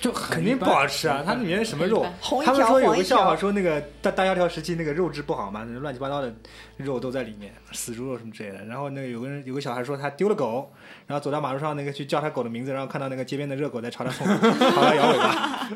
[0.01, 1.23] 就肯定不好吃啊！
[1.25, 2.05] 它里面什么肉
[2.45, 6.35] 他们说有个笑话，说那个大大萧条时期那个肉质不好嘛，那乱七八糟的
[6.77, 8.63] 肉都在里面，死猪肉什么之类的。
[8.67, 10.71] 然后那个有个人有个小孩说他丢了狗，
[11.07, 15.69] 然后走到马路上那个去叫他狗的名字，然后看到那个街边的热狗在朝他冲，朝他摇尾巴。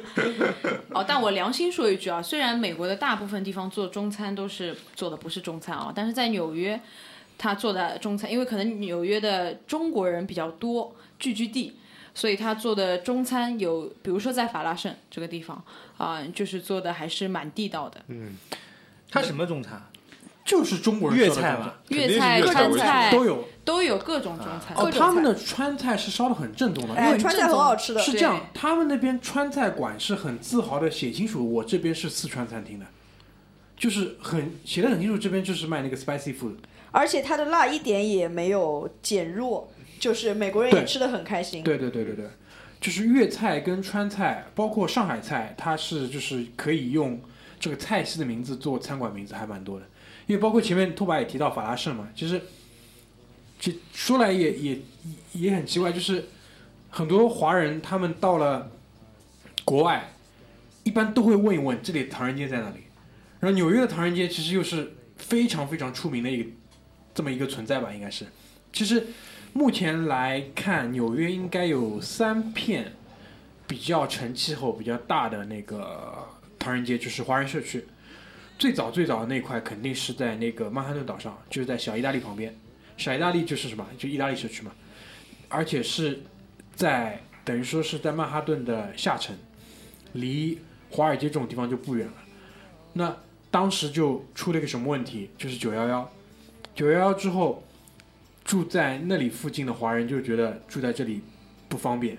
[0.95, 6.81] 哦，但我良心说一句啊，虽然美国的大部分地方做中餐都是做的不是中餐啊，但是在纽约，
[7.37, 11.77] 他做的中餐，因为可能纽约的中国人比较多，聚居地，
[12.15, 15.63] 所以他做的中餐有，比如说在法拉盛这个地方
[15.99, 18.37] 啊、就是做的还是蛮地道的，嗯
[19.11, 19.83] 他什么中餐？
[20.45, 23.47] 就是中国人粤烧的中菜嘛餐，粤菜、川菜都有。
[23.69, 24.75] 都有各种中餐。
[24.75, 28.01] 哦，他们的川菜是烧的很正宗的，因哎，为川菜很好吃的。
[28.01, 32.87] 是这样，他们那边川菜馆是很自豪的写清楚，我这边是四川餐厅的，
[33.77, 36.55] 就是很写的很清楚，这边就是卖那个 spicy food。
[36.91, 41.63] 而且它的辣一点也没有减弱，就是美国人也吃的很开心。
[41.63, 42.25] 对对对对对，
[42.81, 47.21] 就是粤菜跟川菜，包括上海菜，它是就是可以用
[47.61, 49.85] 这个菜系的名字做餐馆名字，还蛮多的。
[50.27, 52.41] 因为包括前面拓跋也提到法拉盛嘛，其实，
[53.59, 54.79] 这说来也也
[55.33, 56.27] 也很奇怪，就是
[56.91, 58.71] 很多华人他们到了
[59.65, 60.13] 国外，
[60.85, 62.77] 一般都会问一问这里唐人街在哪里。
[63.41, 66.51] 然后纽约的唐人街其实又是非常非常出名的一个
[67.15, 68.27] 这么一个存在吧，应该是。
[68.73, 69.07] 其实
[69.53, 72.93] 目前来看，纽约应该有三片
[73.67, 76.27] 比较成气候比较大的那个
[76.59, 77.85] 唐人街，就是华人社区。
[78.59, 82.53] 最早最早的那块肯定是在那个曼哈顿岛上，就是在小意大利旁边。
[82.99, 83.87] 小意大利就是什么？
[83.97, 84.73] 就意大利社区嘛，
[85.49, 86.21] 而且是
[86.75, 89.35] 在等于说是在曼哈顿的下层，
[90.13, 90.59] 离
[90.91, 92.13] 华尔街这种地方就不远了。
[92.93, 93.17] 那
[93.51, 95.31] 当时就出了一个什么问题？
[95.39, 96.11] 就是九幺幺，
[96.75, 97.63] 九幺幺之后，
[98.45, 101.23] 住在那里附近的华人就觉得住在这里
[101.69, 102.19] 不方便，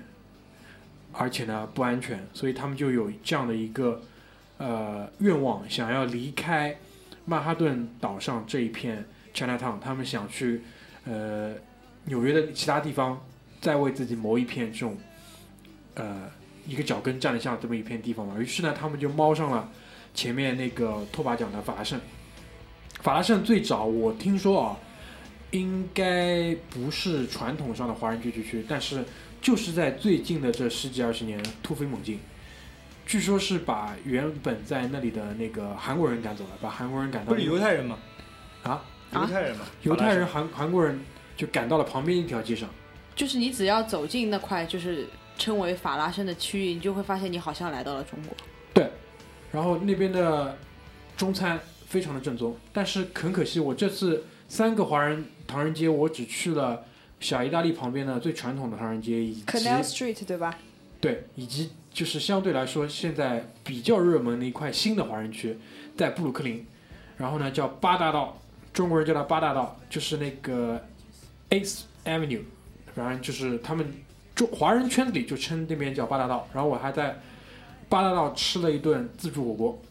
[1.11, 4.01] 而且呢不安全，所以他们就有这样的一个
[4.57, 6.77] 呃愿望，想要离开
[7.25, 10.61] 曼哈顿岛上这一片 Chinatown，他们想去
[11.05, 11.53] 呃
[12.05, 13.23] 纽约的其他地方
[13.61, 14.97] 再为自己谋一片这种
[15.95, 16.29] 呃
[16.65, 18.35] 一个脚跟站得下这么一片地方嘛。
[18.39, 19.69] 于是呢，他们就猫上了
[20.13, 21.99] 前面那个拓跋奖的法拉盛。
[23.01, 24.77] 法拉盛最早我听说啊，
[25.51, 29.05] 应该不是传统上的华人聚居区，但是
[29.41, 32.19] 就是在最近的这十几二十年突飞猛进。
[33.05, 37.97] 据说是把原本在那里的那个韩国人赶走了，把韩国人赶到不是犹太人吗？
[38.61, 39.65] 啊，犹太人嘛？
[39.83, 40.99] 犹太人韩韩国人
[41.35, 42.69] 就赶到了旁边一条街上。
[43.15, 45.07] 就是你只要走进那块就是
[45.37, 48.37] 称为法拉盛的区域，你就会发现你好像来到了中国。
[48.73, 48.89] 对
[49.51, 50.57] 然后那边的
[51.17, 56.85] 中餐非常的正宗，但是很可惜，我这次三个华人唐人街，我只去了
[57.19, 60.57] 小意大利旁边的最传统的唐人街，以及 Canal Street 对吧？
[61.01, 65.57] 对，以及就是相对来说现在比较热门的一块新的华人区，
[65.97, 66.65] 在布鲁克林，
[67.17, 68.39] 然后呢叫八大道，
[68.73, 70.81] 中国人叫它八大道，就是那个
[71.49, 72.41] Eighth Avenue，
[72.95, 73.93] 反正就是他们
[74.35, 77.19] 中华人圈子里就称那边叫八大道，然后我还在
[77.89, 79.81] 八大道吃了一顿自助火锅，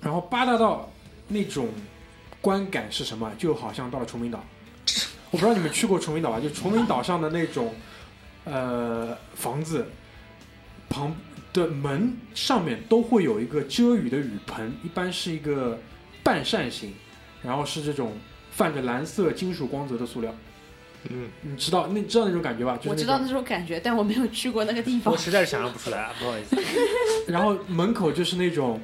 [0.00, 0.90] 然后八大道
[1.28, 1.68] 那种
[2.40, 3.32] 观感是什么？
[3.38, 4.42] 就好像到了崇明岛，
[5.30, 6.40] 我不知道你们去过崇明岛吧？
[6.40, 7.74] 就崇明岛上的那种，
[8.44, 9.86] 呃，房子
[10.88, 11.14] 旁
[11.52, 15.78] 的门上面都会有一个遮雨的雨棚，一般是一个
[16.22, 16.94] 半扇形，
[17.46, 18.12] 然后是这种
[18.50, 20.34] 泛着蓝色金属光泽的塑料。
[21.08, 22.76] 嗯，你知道那知道那种感觉吧？
[22.76, 25.16] 就是我知道那种感觉，但我没有去过那个地方我。
[25.16, 26.56] 实在是想象不出来啊，不好意思。
[27.30, 28.80] 然后门口就是那种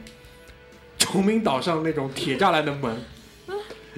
[0.99, 2.97] 崇明岛上那种铁栅栏的门，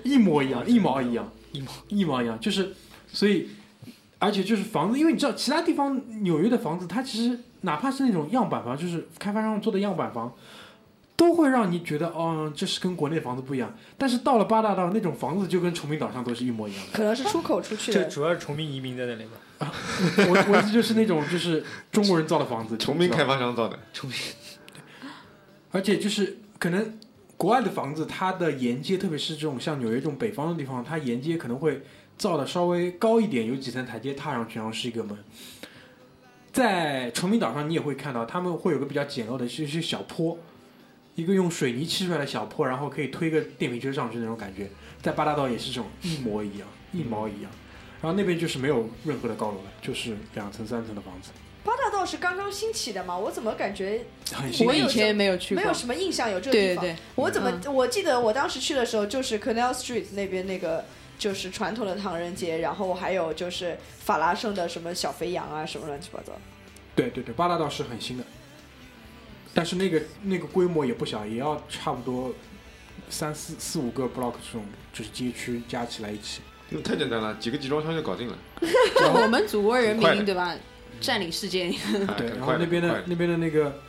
[0.03, 2.73] 一模一样，一毛一样，一毛一毛一样，就是
[3.13, 3.51] 所以，
[4.19, 10.33] 而且就是房子，因为你知道其他地方纽约的房子，它其实哪怕是那种样板房，就是开发商做的样板房。
[11.17, 13.75] 都会让你觉得，哦，这是跟国内的房子不一样。
[13.97, 16.93] 但是到了八大道，那种房子就跟崇明岛上都是一模一样的。
[16.93, 18.03] 可能是出口出去的。
[18.03, 19.33] 这主要是崇明移民在那里吧？
[20.29, 24.19] 我我意思就是那种就是中国人造的房子， 崇明开发商造的，崇明
[25.71, 26.99] 而且就是可能
[27.37, 31.83] 国外的房子，它的沿街，特别是这种像纽约这种北方的地方，它沿街可能会
[32.19, 35.17] 造的稍微高一点，有几层台阶踏上去，然后是一个门。
[36.53, 40.39] 在崇明岛上，你也会看到，他们会有个比较简陋的，是是小坡，
[41.15, 44.69] 一个用水泥砌出来的小坡，然后可以推个电瓶车上去那种感觉。
[45.03, 47.51] 在八大道也是这种一模一样，一毛一样。
[48.01, 51.31] 然后那边就是没有任何的高楼了，就是两层三层的房子，
[51.63, 53.17] 八大道是刚刚兴起的嘛？
[53.17, 56.85] 我怎么感觉很新我以前也没有去过，没有什么印象有这个地方？
[56.85, 60.85] 对对对，我怎么、我记得我当时去的时候，就是 Canal Street 那边那个
[61.19, 66.33] 就是传统的唐人街，然后还有就是法拉盛的什么小肥羊啊，什么乱七八糟。
[66.95, 68.25] 对对对，八大道是很新的，
[69.55, 72.35] 但是那个那个规模也不小，也要差不多
[73.09, 76.43] 三四四五个 block 这种，就是街区加起来一起。
[76.71, 78.37] 那太简单了，几个集装箱就搞定了。
[78.61, 80.55] 就 我们祖国人民对吧？
[81.01, 81.71] 占领世界，
[82.17, 83.81] 对，然后那边的那边的那个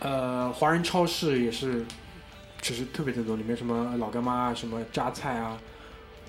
[0.00, 1.84] 呃华人超市也是，
[2.60, 5.58] 就是特别正宗，里面什么老干妈啊，什么榨菜啊，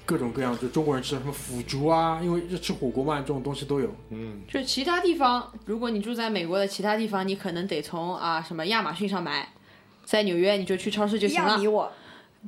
[0.09, 3.93] 各种各样，就中国人吃的什么腐竹啊，因为是吃火锅嘛，这种东西都有。
[4.09, 9.53] 嗯，就其他地方，如果你住在美国的其他地方，你可能得从啊什么亚马逊上买，
[10.03, 11.67] 在纽约你就去超市就行了亚米。
[11.67, 11.91] 我，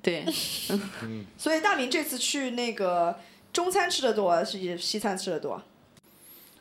[0.02, 0.26] 对，
[1.38, 3.20] 所以大明这次去那个
[3.54, 5.62] 中餐吃的多，还是西餐吃的多？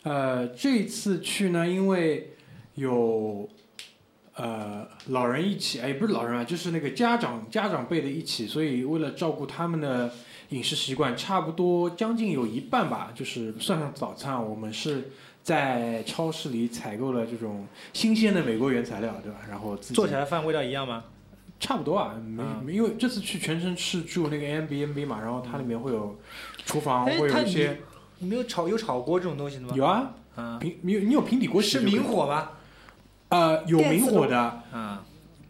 [0.03, 2.35] 呃，这次去呢，因为
[2.75, 3.49] 有
[4.35, 10.13] 呃老人一起，哎，不是老人啊，就是那个家长家长辈的一起，所以为了照顾他们的
[10.51, 15.11] 饮食习惯，差不多将近有一半吧，就是算上早餐，我们是
[15.43, 19.39] 在超市里采购了这种新鲜的美国原材料，对吧？
[19.49, 21.05] 然后自己做起来饭味道一样吗？
[21.61, 22.15] 差不多啊，
[22.65, 26.19] 没、因为这次去全程是住那个 a m b n b 嘛，然后它里面会有
[26.65, 27.79] 厨房，会有一些
[28.19, 29.73] 你没有炒有炒锅这种东西的吗？
[29.77, 32.51] 有啊，啊，平你有你有平底锅是明火吗？
[33.29, 34.99] 呃，有明火的，嗯，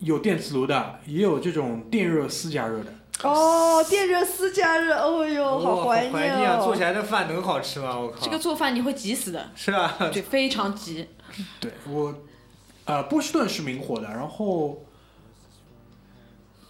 [0.01, 2.93] 有电磁炉的，也有这种电热丝加热的。
[3.23, 6.59] 哦，电热丝加热，哦呦，好怀怀念啊！
[6.59, 6.83] 做哦起！
[6.83, 7.99] 来的饭能好吃吗？
[7.99, 11.07] 我靠，这个做饭你会急死的，是吧，对，非常急。
[11.61, 12.15] 对我，
[12.85, 14.85] 呃，波士顿是明火的，然后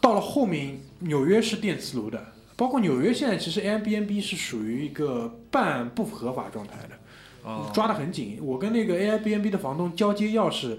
[0.01, 6.91] 到了后面纽约是电磁炉的，包括纽约现在其实 Airbnb 是属于一个半不合法状态的，
[7.45, 8.39] 哦抓得很紧。
[8.43, 10.79] 我跟那个 Airbnb 的房东交接钥匙，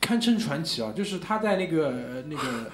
[0.00, 0.92] 堪称传奇啊！
[0.96, 2.70] 就是他在那个呃那个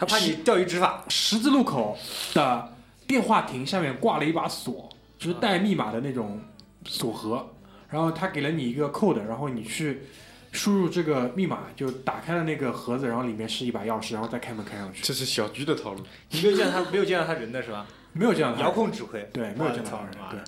[0.00, 1.04] 他怕你钓鱼执法。
[1.08, 1.96] 十字路口
[2.32, 2.72] 的
[3.06, 4.88] 电话亭下面挂了一把锁，
[5.18, 6.40] 就是带密码的那种
[6.86, 7.50] 锁盒，
[7.90, 10.04] 然后他给了你一个 code，然后你去
[10.52, 15.02] 输入这个密码，就打开了那个盒子，然后里面是一把钥匙，然后再开门开上去。
[15.02, 16.02] 这是小鞠的套路。
[16.30, 17.86] 你没有见到他，没有见到他人的是吧？
[18.14, 20.40] 没有见到他遥控指挥，对，没有这样的我操人妈对。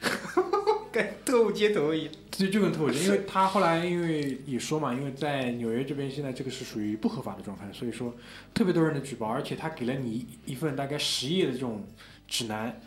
[1.02, 2.12] 跟特务街头一样。
[2.30, 8.14] 这就跟特务，因为 他后来因为也说嘛，因为在纽约这边现在这个是属于不合法的状态，所以说
[8.52, 11.86] 特别多人的举报，而且他给了你一份大概十页的这种
[12.26, 12.80] 指南，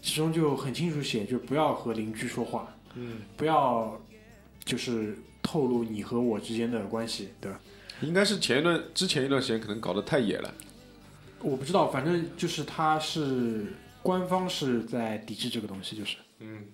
[0.00, 4.00] 其中就很清楚写，就不要和邻居说话，嗯，不要
[4.64, 7.60] 就是透露你和我之间的关系，对吧？
[8.02, 10.52] 应该是前一段之前一段时间可能搞得太野了。
[11.40, 13.66] 我不知道，反正就是他是
[14.02, 16.16] 官方是在抵制这个东西，就是。
[16.40, 16.64] 嗯，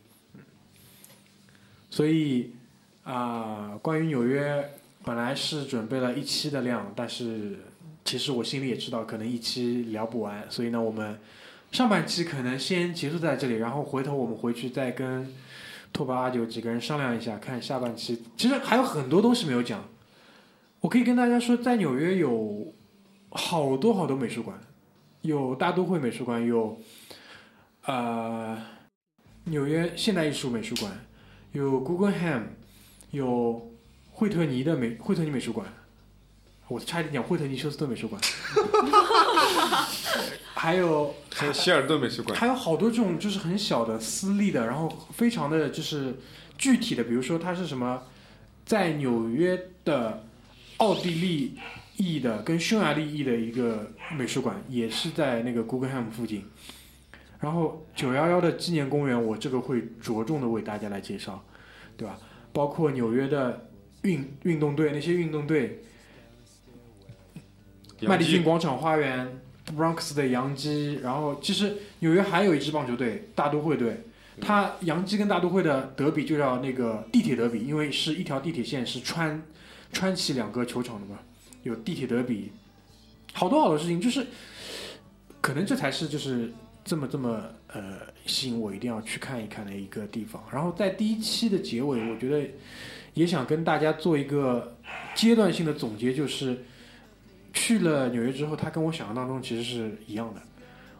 [1.92, 2.50] 所以
[3.04, 4.70] 啊、关于纽约，
[5.04, 7.58] 本来是准备了一期的量，但是
[8.02, 11.18] 其实我心里也知道，可能一期聊不完，所以呢，我们
[11.70, 15.30] 上半期可能先结束在这里，然后回头我们回去再跟
[15.92, 18.22] 拓跋阿九几个人商量一下，看下半期。
[18.38, 19.84] 其实还有很多东西没有讲，
[20.80, 22.72] 我可以跟大家说，在纽约有
[23.28, 24.58] 好多好多美术馆，
[25.20, 26.80] 有大都会美术馆，有
[27.84, 28.56] 呃
[29.44, 30.90] 纽约现代艺术美术馆。
[31.52, 32.44] 有 Guggenheim，
[33.10, 33.70] 有
[34.10, 35.66] 惠特尼的美惠特尼美术馆，
[36.68, 38.20] 我差一点讲惠特尼休斯顿美术馆，
[40.54, 46.16] 还有还有希尔顿美术馆，还有好多这种就是很小的私立的，然后非常的就是
[46.56, 48.02] 具体的，比如说它是什么，
[48.64, 50.24] 在纽约的
[50.78, 51.58] 奥地利
[51.98, 56.46] 裔的跟匈牙利裔的一个美术馆，也是在那个 Guggenheim 附近。
[57.42, 61.44] 然后九幺幺的纪念公园，我这个会着重的为大家来介绍，
[61.96, 62.16] 对吧？
[62.52, 63.68] 包括纽约的
[64.02, 65.82] 运运动队，那些运动队，
[68.02, 69.40] 麦迪逊广场花园、
[69.76, 74.04] Bronx 的洋基，然后其实纽约还有一支棒球队，大都会队。
[74.40, 79.42] 它洋基跟大都会的德比就叫那个地铁德比，因为是一条地铁线是穿
[79.92, 81.18] 穿起两个球场的嘛，
[81.64, 82.52] 有地铁德比，
[83.32, 84.26] 好多好多事情，就是
[85.40, 86.50] 可能这才是就是
[86.84, 90.42] 这么这么呃吸引我一定要去看一看的一个地方。
[90.52, 92.48] 然后在第一期的结尾，我觉得
[93.14, 94.76] 也想跟大家做一个
[95.14, 96.64] 阶段性的总结，就是
[97.52, 100.40] 去了纽约之后，它跟我想象当中其实是一样的。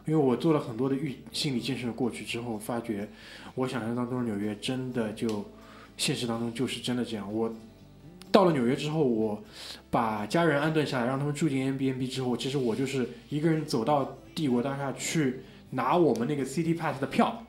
[0.05, 3.07] 因为我做了很多的预心理建设过去之后，发觉
[3.55, 5.45] 我想象当中的纽约真的就
[5.95, 7.33] 现实当中就是真的这样。
[7.33, 7.49] 我
[8.29, 9.41] 到了纽约之后，我
[9.89, 15.39] 把家人安顿下来，让他们住进 n b n b 之后，其实我就是一个人走到帝国大厦去
[15.73, 17.45] 拿我们那个 City Pass 的票，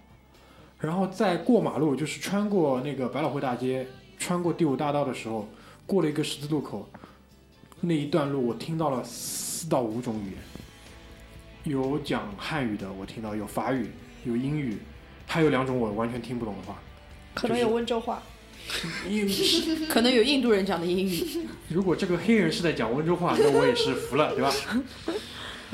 [0.80, 3.86] 然后在过马路，就是穿过那个百老汇大街，
[4.18, 5.48] 穿过第五大道的时候，
[5.86, 6.88] 过了一个十字路口，
[7.80, 10.38] 那一段路我听到了四到五种语言。
[11.64, 13.90] 有讲汉语的，我听到有法语，
[14.24, 14.78] 有英语，
[15.26, 16.78] 还有两种我完全听不懂的话。
[17.34, 18.22] 可能有温州话。
[19.90, 21.22] 可能有印度人讲的英语，
[21.68, 24.50] 如果这个黑人是在讲温州话，那我也是服了，对吧？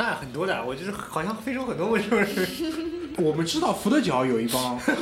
[0.01, 2.27] 那很多的，我觉得好像非洲很多温州人。
[3.21, 4.95] 我们知道福德角有一帮 黑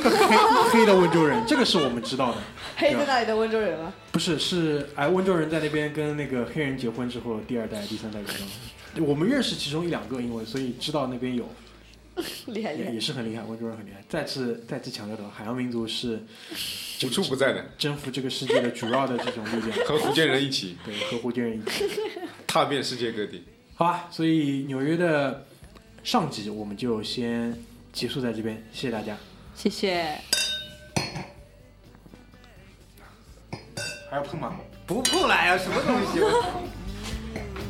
[0.71, 2.37] 黑的温州人，这个是我们知道的。
[2.75, 9.05] 黑在那里的温州人吗，不是，是哎，温州人在那边跟那个黑人结婚之后，第二代、第三代有的。
[9.05, 11.47] 我们认识其中一两个，因为所以知道那边有，
[12.47, 12.99] 厉害厉害也也。
[12.99, 14.03] 是很厉害，温州人很厉害。
[14.09, 16.19] 再次再次强调的，海洋民族是
[17.05, 21.85] 无处不在的，征服这个世界的主要的这种力量， 和福建人一起对，和福建人一起。
[22.45, 23.45] 踏遍世界各地。
[23.79, 25.45] 好吧，所以纽约的
[26.03, 27.57] 上集我们就先
[27.93, 29.15] 结束在这边，谢谢大家。
[29.55, 30.19] 谢谢。
[34.09, 34.53] 还要碰吗？
[34.85, 36.19] 不碰了呀、什么东西？